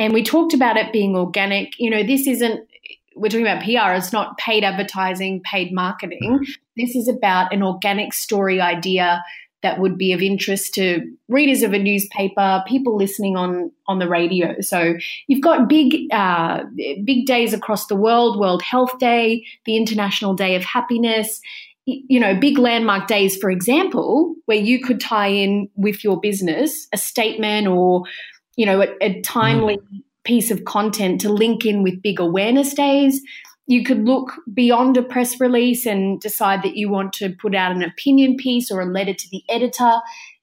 And 0.00 0.12
we 0.12 0.22
talked 0.24 0.52
about 0.52 0.76
it 0.76 0.92
being 0.92 1.14
organic. 1.14 1.78
You 1.78 1.90
know, 1.90 2.02
this 2.02 2.26
isn't 2.26 2.68
we're 3.16 3.28
talking 3.28 3.46
about 3.46 3.64
PR, 3.64 3.96
it's 3.96 4.12
not 4.12 4.38
paid 4.38 4.64
advertising, 4.64 5.42
paid 5.42 5.72
marketing. 5.72 6.20
Mm-hmm. 6.22 6.52
This 6.76 6.94
is 6.94 7.08
about 7.08 7.52
an 7.52 7.62
organic 7.62 8.12
story 8.12 8.60
idea 8.60 9.22
that 9.62 9.80
would 9.80 9.98
be 9.98 10.12
of 10.12 10.20
interest 10.20 10.74
to 10.74 11.00
readers 11.28 11.62
of 11.62 11.72
a 11.72 11.78
newspaper, 11.78 12.62
people 12.66 12.96
listening 12.96 13.36
on 13.36 13.72
on 13.86 13.98
the 13.98 14.08
radio. 14.08 14.60
So 14.60 14.94
you've 15.26 15.42
got 15.42 15.68
big 15.68 16.12
uh, 16.12 16.64
big 17.04 17.26
days 17.26 17.52
across 17.52 17.86
the 17.86 17.96
world: 17.96 18.38
World 18.38 18.62
Health 18.62 18.98
Day, 18.98 19.44
the 19.64 19.76
International 19.76 20.34
Day 20.34 20.54
of 20.54 20.64
Happiness. 20.64 21.40
You 21.86 22.20
know, 22.20 22.38
big 22.38 22.58
landmark 22.58 23.06
days, 23.06 23.38
for 23.38 23.50
example, 23.50 24.34
where 24.44 24.58
you 24.58 24.78
could 24.78 25.00
tie 25.00 25.28
in 25.28 25.70
with 25.74 26.04
your 26.04 26.20
business 26.20 26.86
a 26.92 26.98
statement 26.98 27.66
or 27.66 28.02
you 28.56 28.66
know 28.66 28.82
a, 28.82 28.88
a 29.00 29.20
timely 29.22 29.78
mm 29.78 30.02
piece 30.28 30.50
of 30.50 30.66
content 30.66 31.22
to 31.22 31.30
link 31.30 31.64
in 31.64 31.82
with 31.82 32.02
big 32.02 32.20
awareness 32.20 32.74
days. 32.74 33.22
You 33.68 33.84
could 33.84 34.04
look 34.04 34.32
beyond 34.52 34.96
a 34.96 35.02
press 35.02 35.38
release 35.38 35.86
and 35.86 36.20
decide 36.20 36.62
that 36.62 36.76
you 36.76 36.88
want 36.88 37.12
to 37.14 37.30
put 37.30 37.54
out 37.54 37.70
an 37.70 37.82
opinion 37.82 38.36
piece 38.36 38.70
or 38.70 38.80
a 38.80 38.86
letter 38.86 39.14
to 39.14 39.28
the 39.30 39.44
editor 39.48 40.00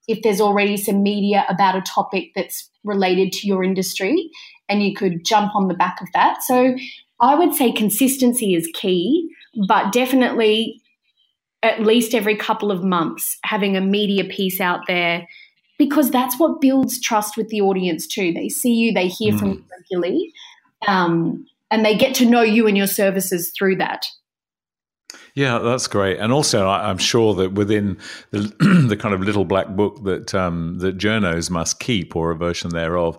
if 0.07 0.21
there's 0.21 0.39
already 0.39 0.77
some 0.77 1.03
media 1.03 1.45
about 1.49 1.75
a 1.75 1.81
topic 1.81 2.31
that's 2.35 2.69
related 2.83 3.33
to 3.33 3.47
your 3.47 3.63
industry, 3.63 4.29
and 4.69 4.83
you 4.83 4.93
could 4.93 5.25
jump 5.25 5.55
on 5.55 5.67
the 5.67 5.73
back 5.73 5.99
of 6.01 6.07
that. 6.13 6.43
So 6.43 6.75
I 7.19 7.35
would 7.35 7.53
say 7.53 7.71
consistency 7.71 8.53
is 8.53 8.69
key, 8.73 9.27
but 9.67 9.91
definitely 9.91 10.81
at 11.63 11.81
least 11.81 12.13
every 12.13 12.35
couple 12.35 12.71
of 12.71 12.83
months 12.83 13.39
having 13.43 13.75
a 13.75 13.81
media 13.81 14.23
piece 14.23 14.61
out 14.61 14.81
there 14.87 15.27
because 15.79 16.11
that's 16.11 16.39
what 16.39 16.61
builds 16.61 17.01
trust 17.01 17.35
with 17.35 17.49
the 17.49 17.61
audience 17.61 18.05
too. 18.05 18.31
They 18.31 18.49
see 18.49 18.73
you, 18.73 18.93
they 18.93 19.07
hear 19.07 19.33
mm. 19.33 19.39
from 19.39 19.51
you 19.53 19.63
regularly, 19.71 20.33
um, 20.87 21.45
and 21.71 21.85
they 21.85 21.95
get 21.95 22.15
to 22.15 22.25
know 22.25 22.41
you 22.41 22.67
and 22.67 22.77
your 22.77 22.87
services 22.87 23.51
through 23.57 23.77
that. 23.77 24.07
Yeah, 25.33 25.59
that's 25.59 25.87
great, 25.87 26.17
and 26.17 26.31
also 26.31 26.67
I, 26.67 26.89
am 26.89 26.97
sure 26.97 27.33
that 27.35 27.53
within 27.53 27.97
the, 28.31 28.85
the 28.87 28.95
kind 28.97 29.13
of 29.13 29.21
little 29.21 29.43
black 29.43 29.67
book 29.67 30.03
that 30.05 30.33
um, 30.33 30.79
that 30.79 30.97
journos 30.97 31.49
must 31.49 31.79
keep, 31.79 32.15
or 32.15 32.31
a 32.31 32.35
version 32.35 32.69
thereof, 32.69 33.17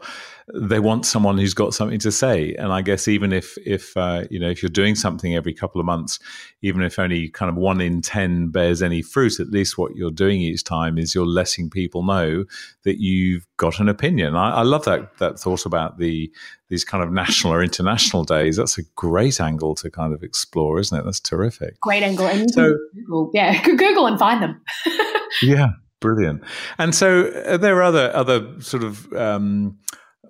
they 0.54 0.78
want 0.78 1.04
someone 1.04 1.38
who's 1.38 1.54
got 1.54 1.74
something 1.74 1.98
to 1.98 2.12
say. 2.12 2.54
And 2.54 2.72
I 2.72 2.80
guess 2.80 3.09
even 3.09 3.32
if 3.32 3.59
if 3.66 3.96
uh, 3.96 4.24
you 4.30 4.38
know 4.38 4.48
if 4.48 4.62
you're 4.62 4.70
doing 4.70 4.94
something 4.94 5.35
every 5.35 5.52
couple 5.52 5.80
of 5.80 5.87
months, 5.87 6.18
even 6.62 6.82
if 6.82 6.98
only 6.98 7.28
kind 7.28 7.50
of 7.50 7.56
one 7.56 7.80
in 7.80 8.00
ten 8.00 8.50
bears 8.50 8.82
any 8.82 9.02
fruit, 9.02 9.40
at 9.40 9.48
least 9.48 9.76
what 9.76 9.96
you're 9.96 10.11
doing 10.11 10.40
each 10.40 10.62
time 10.62 10.98
is 10.98 11.14
you're 11.14 11.26
letting 11.26 11.68
people 11.68 12.04
know 12.04 12.44
that 12.85 13.00
you've 13.00 13.46
got 13.56 13.80
an 13.80 13.88
opinion. 13.88 14.37
I, 14.37 14.56
I 14.56 14.62
love 14.62 14.85
that 14.85 15.18
that 15.18 15.38
thought 15.38 15.66
about 15.66 15.98
the 15.98 16.32
these 16.68 16.85
kind 16.85 17.02
of 17.02 17.11
national 17.11 17.52
or 17.52 17.62
international 17.62 18.24
days. 18.24 18.56
That's 18.56 18.78
a 18.78 18.82
great 18.94 19.40
angle 19.40 19.74
to 19.76 19.90
kind 19.90 20.12
of 20.12 20.22
explore, 20.22 20.78
isn't 20.78 20.96
it? 20.96 21.04
That's 21.04 21.20
terrific. 21.20 21.80
Great 21.80 22.02
angle. 22.02 22.26
And 22.26 22.50
so, 22.50 22.72
Google, 22.94 23.30
yeah, 23.35 23.62
Google 23.64 24.06
and 24.06 24.18
find 24.18 24.42
them. 24.42 24.61
yeah, 25.42 25.70
brilliant. 26.00 26.44
And 26.78 26.94
so, 26.94 27.32
are 27.46 27.59
there 27.59 27.82
other 27.82 28.14
other 28.14 28.61
sort 28.61 28.85
of 28.85 29.12
um, 29.12 29.78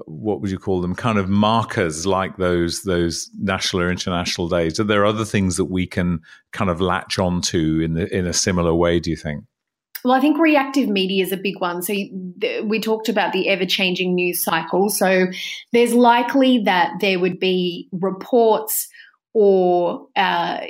what 0.05 0.41
would 0.41 0.51
you 0.51 0.59
call 0.59 0.81
them 0.81 0.95
kind 0.95 1.19
of 1.19 1.29
markers 1.29 2.07
like 2.07 2.37
those 2.37 2.83
those 2.83 3.31
national 3.39 3.83
or 3.83 3.91
international 3.91 4.49
days 4.49 4.79
are 4.79 4.85
there 4.85 5.07
other 5.07 5.25
things 5.25 5.57
that 5.57 5.67
we 5.67 5.87
can 5.87 6.21
kind 6.53 6.71
of 6.71 6.81
latch 6.81 7.19
onto 7.19 7.81
in 7.81 7.95
the, 7.95 8.15
in 8.17 8.27
a 8.27 8.33
similar 8.33 8.75
way 8.75 9.01
do 9.01 9.11
you 9.11 9.17
think 9.17 9.45
well, 10.05 10.15
I 10.15 10.21
think 10.21 10.39
reactive 10.39 10.89
media 10.89 11.25
is 11.25 11.33
a 11.33 11.37
big 11.37 11.61
one. 11.61 11.83
So 11.83 11.93
we 12.63 12.79
talked 12.79 13.09
about 13.09 13.33
the 13.33 13.49
ever 13.49 13.67
changing 13.67 14.15
news 14.15 14.41
cycle. 14.41 14.89
So 14.89 15.27
there's 15.73 15.95
likely 15.95 16.63
that 16.63 16.93
there 17.01 17.19
would 17.19 17.41
be 17.41 17.89
reports 17.91 18.89
or 19.35 20.07
uh, 20.15 20.61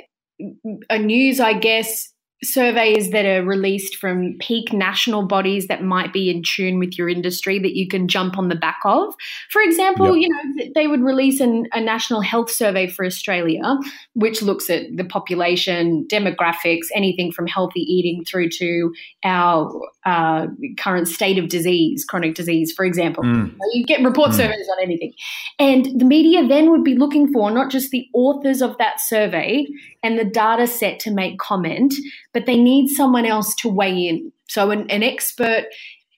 a 0.89 0.97
news, 0.97 1.39
I 1.39 1.53
guess, 1.53 2.11
surveys 2.43 3.09
that 3.11 3.25
are 3.25 3.43
released 3.43 3.95
from 3.95 4.35
peak 4.39 4.71
national 4.71 5.25
bodies 5.25 5.67
that 5.67 5.83
might 5.83 6.13
be 6.13 6.29
in 6.29 6.43
tune 6.43 6.77
with 6.77 6.97
your 6.97 7.09
industry 7.09 7.57
that 7.57 7.75
you 7.75 7.87
can 7.87 8.07
jump 8.07 8.37
on 8.37 8.47
the 8.47 8.55
back 8.55 8.77
of. 8.85 9.15
For 9.49 9.61
example, 9.61 10.15
yep. 10.15 10.29
you 10.29 10.29
know, 10.29 10.71
they 10.75 10.87
would 10.87 11.01
release 11.01 11.39
an, 11.39 11.67
a 11.73 11.81
national 11.81 12.21
health 12.21 12.51
survey 12.51 12.87
for 12.87 13.05
Australia, 13.05 13.77
which 14.13 14.43
looks 14.43 14.69
at 14.69 14.83
the 14.95 15.03
population, 15.03 16.05
demographics, 16.07 16.87
anything 16.93 17.31
from 17.31 17.47
healthy 17.47 17.81
eating 17.81 18.23
through 18.23 18.49
to 18.49 18.93
our 19.23 19.81
uh, 20.05 20.47
current 20.77 21.07
state 21.07 21.39
of 21.39 21.49
disease, 21.49 22.05
chronic 22.05 22.35
disease, 22.35 22.71
for 22.71 22.85
example. 22.85 23.23
Mm. 23.23 23.55
You 23.73 23.83
get 23.83 24.03
report 24.03 24.31
mm. 24.31 24.35
surveys 24.35 24.67
on 24.71 24.83
anything. 24.83 25.13
And 25.57 25.99
the 25.99 26.05
media 26.05 26.47
then 26.47 26.69
would 26.69 26.83
be 26.83 26.95
looking 26.95 27.33
for 27.33 27.49
not 27.49 27.71
just 27.71 27.89
the 27.89 28.07
authors 28.13 28.61
of 28.61 28.77
that 28.77 29.01
survey 29.01 29.65
and 30.03 30.17
the 30.17 30.23
data 30.23 30.67
set 30.67 30.99
to 31.01 31.11
make 31.11 31.39
comment, 31.39 31.93
but 32.37 32.45
they 32.45 32.55
need 32.55 32.87
someone 32.89 33.25
else 33.25 33.55
to 33.55 33.67
weigh 33.67 34.07
in. 34.07 34.31
So, 34.47 34.69
an, 34.69 34.87
an 34.91 35.01
expert 35.01 35.65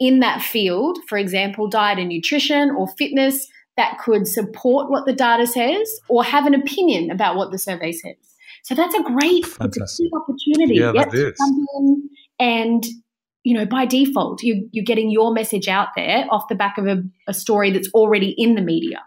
in 0.02 0.20
that 0.20 0.42
field, 0.42 0.98
for 1.08 1.18
example, 1.18 1.70
diet 1.70 1.98
and 1.98 2.10
nutrition 2.10 2.72
or 2.72 2.90
fitness, 2.98 3.48
that 3.78 3.98
could 4.00 4.28
support 4.28 4.92
what 4.92 5.06
the 5.06 5.14
data 5.14 5.48
says 5.48 5.90
or 6.10 6.26
have 6.26 6.46
an 6.46 6.54
opinion 6.54 7.10
about 7.10 7.38
what 7.38 7.52
the 7.52 7.58
survey 7.58 7.94
says. 7.94 8.18
So 8.64 8.76
that's 8.76 8.94
a 8.94 9.02
great 9.02 9.46
it's 9.46 10.00
a 10.00 10.04
big 10.04 10.12
opportunity. 10.14 10.76
Yeah, 10.76 10.92
yep, 10.94 11.12
that 11.12 11.18
is. 11.18 11.40
and 12.38 12.84
you 13.46 13.58
know, 13.58 13.66
by 13.66 13.86
default, 13.86 14.44
you, 14.44 14.68
you're 14.74 14.84
getting 14.84 15.10
your 15.10 15.34
message 15.34 15.70
out 15.70 15.88
there 15.96 16.26
off 16.30 16.50
the 16.50 16.56
back 16.56 16.78
of 16.78 16.88
a, 16.88 17.02
a 17.30 17.34
story 17.34 17.72
that's 17.72 17.90
already 17.94 18.36
in 18.38 18.56
the 18.56 18.62
media. 18.62 19.02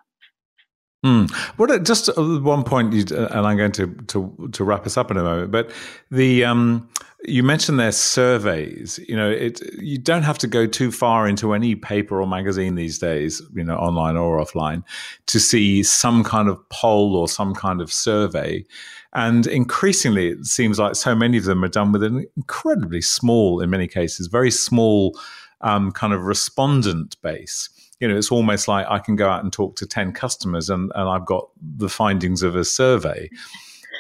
Mm. 1.05 1.33
What 1.57 1.83
just 1.83 2.17
one 2.17 2.63
point, 2.63 3.11
and 3.11 3.47
I'm 3.47 3.57
going 3.57 3.73
to, 3.73 3.89
to 3.89 4.49
to 4.53 4.65
wrap 4.65 4.87
us 4.87 4.97
up 4.97 5.11
in 5.11 5.17
a 5.17 5.23
moment. 5.23 5.51
But 5.51 5.73
the 6.13 6.45
um, 6.45 6.89
you 7.25 7.43
mentioned 7.43 7.81
their 7.81 7.91
surveys. 7.91 9.01
You 9.09 9.17
know, 9.17 9.29
it 9.29 9.61
you 9.81 9.99
don't 9.99 10.23
have 10.23 10.39
to 10.39 10.47
go 10.47 10.65
too 10.65 10.93
far 10.93 11.27
into 11.27 11.55
any 11.55 11.75
paper 11.75 12.21
or 12.21 12.27
magazine 12.29 12.77
these 12.77 13.01
days, 13.01 13.43
you 13.53 13.65
know, 13.65 13.77
online 13.77 14.17
or 14.17 14.39
offline, 14.39 14.85
to 15.27 15.41
see 15.41 15.83
some 15.83 16.23
kind 16.23 16.49
of 16.49 16.69
poll 16.69 17.17
or 17.17 17.27
some 17.27 17.53
kind 17.53 17.81
of 17.81 17.93
survey. 17.93 18.65
And 19.13 19.49
increasingly, 19.49 20.29
it 20.29 20.47
seems 20.47 20.79
like 20.79 20.95
so 20.95 21.17
many 21.17 21.37
of 21.37 21.45
them 21.45 21.65
are 21.65 21.69
done 21.69 21.91
with 21.91 22.05
an 22.05 22.27
incredibly 22.37 23.03
small, 23.03 23.61
in 23.61 23.71
many 23.71 23.89
cases, 23.89 24.29
very 24.29 24.53
small 24.53 25.19
um, 25.63 25.91
kind 25.91 26.13
of 26.13 26.23
respondent 26.23 27.21
base 27.23 27.69
you 28.03 28.09
know, 28.09 28.17
it's 28.17 28.33
almost 28.33 28.67
like 28.67 28.85
I 28.91 28.99
can 28.99 29.15
go 29.15 29.29
out 29.29 29.45
and 29.45 29.53
talk 29.53 29.77
to 29.77 29.87
10 29.87 30.13
customers 30.13 30.69
and, 30.69 30.91
and 30.97 31.09
I've 31.09 31.25
got 31.25 31.49
the 31.63 31.89
findings 31.89 32.43
of 32.43 32.57
a 32.57 32.65
survey. 32.65 33.31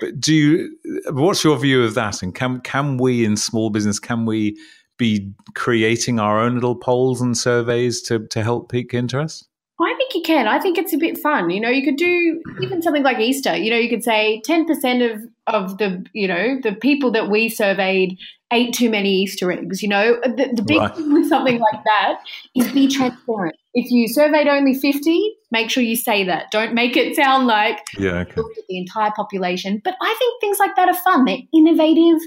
But 0.00 0.20
do 0.20 0.34
you, 0.34 0.76
what's 1.12 1.44
your 1.44 1.56
view 1.56 1.84
of 1.84 1.94
that? 1.94 2.20
And 2.20 2.34
can, 2.34 2.60
can 2.62 2.96
we 2.96 3.24
in 3.24 3.36
small 3.36 3.70
business, 3.70 4.00
can 4.00 4.26
we 4.26 4.58
be 4.98 5.32
creating 5.54 6.18
our 6.18 6.40
own 6.40 6.54
little 6.54 6.74
polls 6.74 7.20
and 7.20 7.38
surveys 7.38 8.02
to, 8.02 8.26
to 8.26 8.42
help 8.42 8.72
pique 8.72 8.92
interest? 8.92 9.48
I 9.80 9.94
think 9.96 10.14
you 10.14 10.22
can. 10.22 10.48
I 10.48 10.58
think 10.58 10.78
it's 10.78 10.92
a 10.92 10.98
bit 10.98 11.18
fun. 11.18 11.50
You 11.50 11.60
know, 11.60 11.70
you 11.70 11.84
could 11.84 11.96
do 11.96 12.42
even 12.60 12.82
something 12.82 13.04
like 13.04 13.20
Easter. 13.20 13.56
You 13.56 13.70
know, 13.70 13.78
you 13.78 13.88
could 13.88 14.02
say 14.02 14.42
10% 14.44 15.12
of, 15.12 15.22
of 15.46 15.78
the, 15.78 16.04
you 16.12 16.26
know, 16.26 16.58
the 16.60 16.72
people 16.72 17.12
that 17.12 17.30
we 17.30 17.48
surveyed 17.48 18.18
ate 18.52 18.74
too 18.74 18.90
many 18.90 19.22
Easter 19.22 19.52
eggs. 19.52 19.80
You 19.80 19.88
know, 19.88 20.20
the, 20.24 20.50
the 20.54 20.62
big 20.62 20.78
right. 20.78 20.94
thing 20.94 21.12
with 21.12 21.28
something 21.28 21.60
like 21.60 21.84
that 21.84 22.20
is 22.56 22.72
be 22.72 22.88
transparent. 22.88 23.56
If 23.74 23.90
you 23.90 24.06
surveyed 24.08 24.48
only 24.48 24.74
50, 24.74 25.35
make 25.50 25.70
sure 25.70 25.82
you 25.82 25.96
say 25.96 26.24
that. 26.24 26.50
Don't 26.50 26.74
make 26.74 26.96
it 26.96 27.16
sound 27.16 27.46
like 27.46 27.80
yeah, 27.98 28.20
okay. 28.20 28.42
the 28.68 28.78
entire 28.78 29.11
population. 29.12 29.80
But 29.82 29.94
I 30.00 30.14
think 30.18 30.40
things 30.40 30.58
like 30.58 30.76
that 30.76 30.88
are 30.88 30.94
fun. 30.94 31.24
They're 31.24 31.38
innovative 31.54 32.20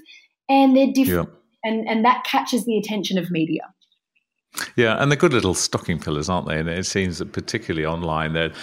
and 0.49 0.75
they're 0.75 0.91
different. 0.91 1.29
Yeah. 1.29 1.71
And, 1.71 1.87
and 1.87 2.05
that 2.05 2.23
catches 2.23 2.65
the 2.65 2.77
attention 2.77 3.17
of 3.17 3.29
media. 3.29 3.73
Yeah, 4.75 5.01
and 5.01 5.11
they're 5.11 5.17
good 5.17 5.33
little 5.33 5.53
stocking 5.53 5.99
fillers, 5.99 6.29
aren't 6.29 6.47
they? 6.47 6.59
And 6.59 6.69
it 6.69 6.85
seems 6.85 7.19
that 7.19 7.33
particularly 7.33 7.85
online, 7.85 8.33
that 8.33 8.53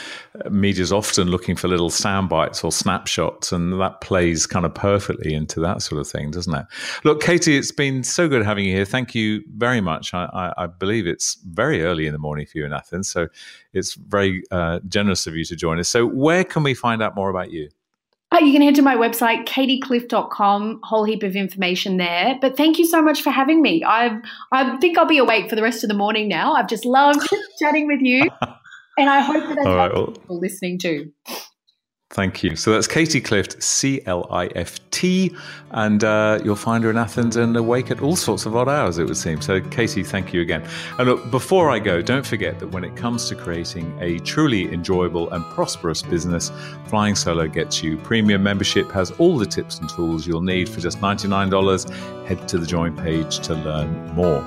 uh, 0.45 0.51
media's 0.51 0.93
often 0.93 1.29
looking 1.29 1.57
for 1.57 1.69
little 1.69 1.91
sound 1.91 2.29
bites 2.29 2.65
or 2.65 2.73
snapshots, 2.73 3.53
and 3.53 3.81
that 3.81 4.01
plays 4.01 4.47
kind 4.47 4.65
of 4.65 4.75
perfectly 4.75 5.35
into 5.35 5.61
that 5.61 5.83
sort 5.83 6.01
of 6.01 6.09
thing, 6.09 6.31
doesn't 6.31 6.55
it? 6.55 6.67
Look, 7.05 7.23
Katie, 7.23 7.57
it's 7.57 7.73
been 7.73 8.03
so 8.05 8.29
good 8.29 8.45
having 8.45 8.65
you 8.65 8.75
here. 8.75 8.85
Thank 8.85 9.15
you 9.15 9.43
very 9.57 9.81
much. 9.81 10.15
I, 10.15 10.25
I, 10.33 10.65
I 10.65 10.67
believe 10.67 11.07
it's 11.07 11.35
very 11.47 11.83
early 11.83 12.07
in 12.07 12.13
the 12.13 12.19
morning 12.19 12.47
for 12.47 12.59
you 12.59 12.65
in 12.65 12.73
Athens, 12.73 13.09
so 13.09 13.29
it's 13.73 13.95
very 13.95 14.43
uh, 14.51 14.81
generous 14.89 15.27
of 15.27 15.37
you 15.37 15.45
to 15.47 15.57
join 15.57 15.79
us. 15.79 15.89
So, 15.89 16.07
where 16.07 16.45
can 16.45 16.63
we 16.63 16.75
find 16.75 17.03
out 17.03 17.15
more 17.15 17.31
about 17.31 17.51
you? 17.51 17.69
You 18.45 18.53
can 18.53 18.63
head 18.63 18.75
to 18.77 18.83
my 18.83 18.97
website, 18.97 19.47
katieclift.com, 19.47 20.81
whole 20.83 21.05
heap 21.05 21.23
of 21.23 21.37
information 21.37 21.97
there. 21.97 22.39
But 22.41 22.57
thank 22.57 22.79
you 22.79 22.85
so 22.87 23.01
much 23.01 23.23
for 23.23 23.31
having 23.31 23.63
me. 23.63 23.83
I 23.85 24.19
I 24.51 24.77
think 24.79 24.99
I'll 24.99 25.07
be 25.07 25.19
awake 25.19 25.49
for 25.49 25.57
the 25.57 25.63
rest 25.63 25.85
of 25.85 25.89
the 25.89 25.95
morning 25.95 26.29
now. 26.29 26.55
I've 26.55 26.69
just 26.69 26.85
loved 26.85 27.21
chatting 27.59 27.87
with 27.87 28.01
you. 28.01 28.29
And 28.99 29.09
I 29.09 29.21
hope 29.21 29.49
that 29.49 29.55
that's 29.55 29.67
right, 29.67 29.91
well, 29.91 30.09
people 30.09 30.39
listening 30.39 30.79
too. 30.79 31.13
Thank 32.13 32.43
you. 32.43 32.57
So 32.57 32.73
that's 32.73 32.87
Katie 32.87 33.23
Clift, 33.23 33.63
C 33.63 34.03
L 34.05 34.27
I 34.31 34.49
F 34.49 34.79
T, 34.91 35.35
and 35.71 36.05
uh, 36.05 36.41
you'll 36.45 36.57
find 36.57 36.85
her 36.85 36.91
in 36.91 36.99
Athens 36.99 37.37
and 37.37 37.57
awake 37.57 37.91
at 37.91 38.03
all 38.03 38.17
sorts 38.17 38.45
of 38.45 38.55
odd 38.55 38.69
hours, 38.69 38.99
it 38.99 39.05
would 39.05 39.17
seem. 39.17 39.41
So, 39.41 39.63
Katie, 39.63 40.03
thank 40.03 40.35
you 40.35 40.43
again. 40.43 40.63
And 40.99 41.09
look, 41.09 41.31
before 41.31 41.71
I 41.71 41.79
go, 41.79 42.03
don't 42.03 42.27
forget 42.27 42.59
that 42.59 42.67
when 42.67 42.85
it 42.85 42.97
comes 42.97 43.31
to 43.31 43.35
creating 43.35 43.97
a 43.99 44.19
truly 44.19 44.71
enjoyable 44.75 45.31
and 45.31 45.43
prosperous 45.55 46.03
business, 46.03 46.53
Flying 46.89 47.15
Solo 47.15 47.49
gets 47.49 47.83
you 47.83 47.97
premium 47.97 48.43
membership, 48.43 48.91
has 48.91 49.11
all 49.13 49.39
the 49.39 49.47
tips 49.47 49.79
and 49.79 49.89
tools 49.89 50.27
you'll 50.27 50.43
need 50.43 50.69
for 50.69 50.81
just 50.81 51.01
$99. 51.01 52.27
Head 52.27 52.47
to 52.49 52.59
the 52.59 52.67
join 52.67 52.95
page 52.95 53.39
to 53.39 53.55
learn 53.55 53.91
more. 54.15 54.47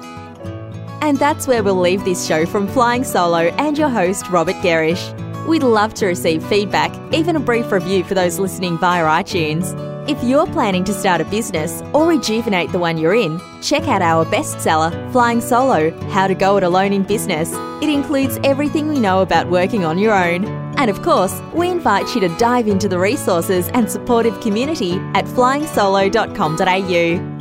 And 1.01 1.17
that's 1.17 1.47
where 1.47 1.63
we'll 1.63 1.79
leave 1.79 2.05
this 2.05 2.27
show 2.27 2.45
from 2.45 2.67
Flying 2.67 3.03
Solo 3.03 3.39
and 3.57 3.75
your 3.75 3.89
host, 3.89 4.29
Robert 4.29 4.55
Gerrish. 4.57 5.24
We'd 5.47 5.63
love 5.63 5.93
to 5.95 6.07
receive 6.07 6.43
feedback, 6.43 6.91
even 7.13 7.35
a 7.35 7.39
brief 7.39 7.71
review 7.71 8.03
for 8.03 8.15
those 8.15 8.39
listening 8.39 8.79
via 8.79 9.03
iTunes. 9.03 9.73
If 10.09 10.23
you're 10.23 10.47
planning 10.47 10.83
to 10.85 10.93
start 10.93 11.21
a 11.21 11.25
business 11.25 11.81
or 11.93 12.07
rejuvenate 12.07 12.71
the 12.71 12.79
one 12.79 12.97
you're 12.97 13.15
in, 13.15 13.39
check 13.61 13.87
out 13.87 14.01
our 14.01 14.25
bestseller, 14.25 15.11
Flying 15.11 15.41
Solo 15.41 15.91
How 16.09 16.27
to 16.27 16.35
Go 16.35 16.57
It 16.57 16.63
Alone 16.63 16.93
in 16.93 17.03
Business. 17.03 17.51
It 17.83 17.89
includes 17.89 18.39
everything 18.43 18.87
we 18.87 18.99
know 18.99 19.21
about 19.21 19.49
working 19.49 19.85
on 19.85 19.97
your 19.97 20.13
own. 20.13 20.45
And 20.77 20.89
of 20.89 21.01
course, 21.03 21.39
we 21.53 21.69
invite 21.69 22.13
you 22.15 22.21
to 22.21 22.37
dive 22.37 22.67
into 22.67 22.87
the 22.87 22.99
resources 22.99 23.69
and 23.69 23.89
supportive 23.89 24.39
community 24.41 24.93
at 25.13 25.25
flyingsolo.com.au. 25.25 27.34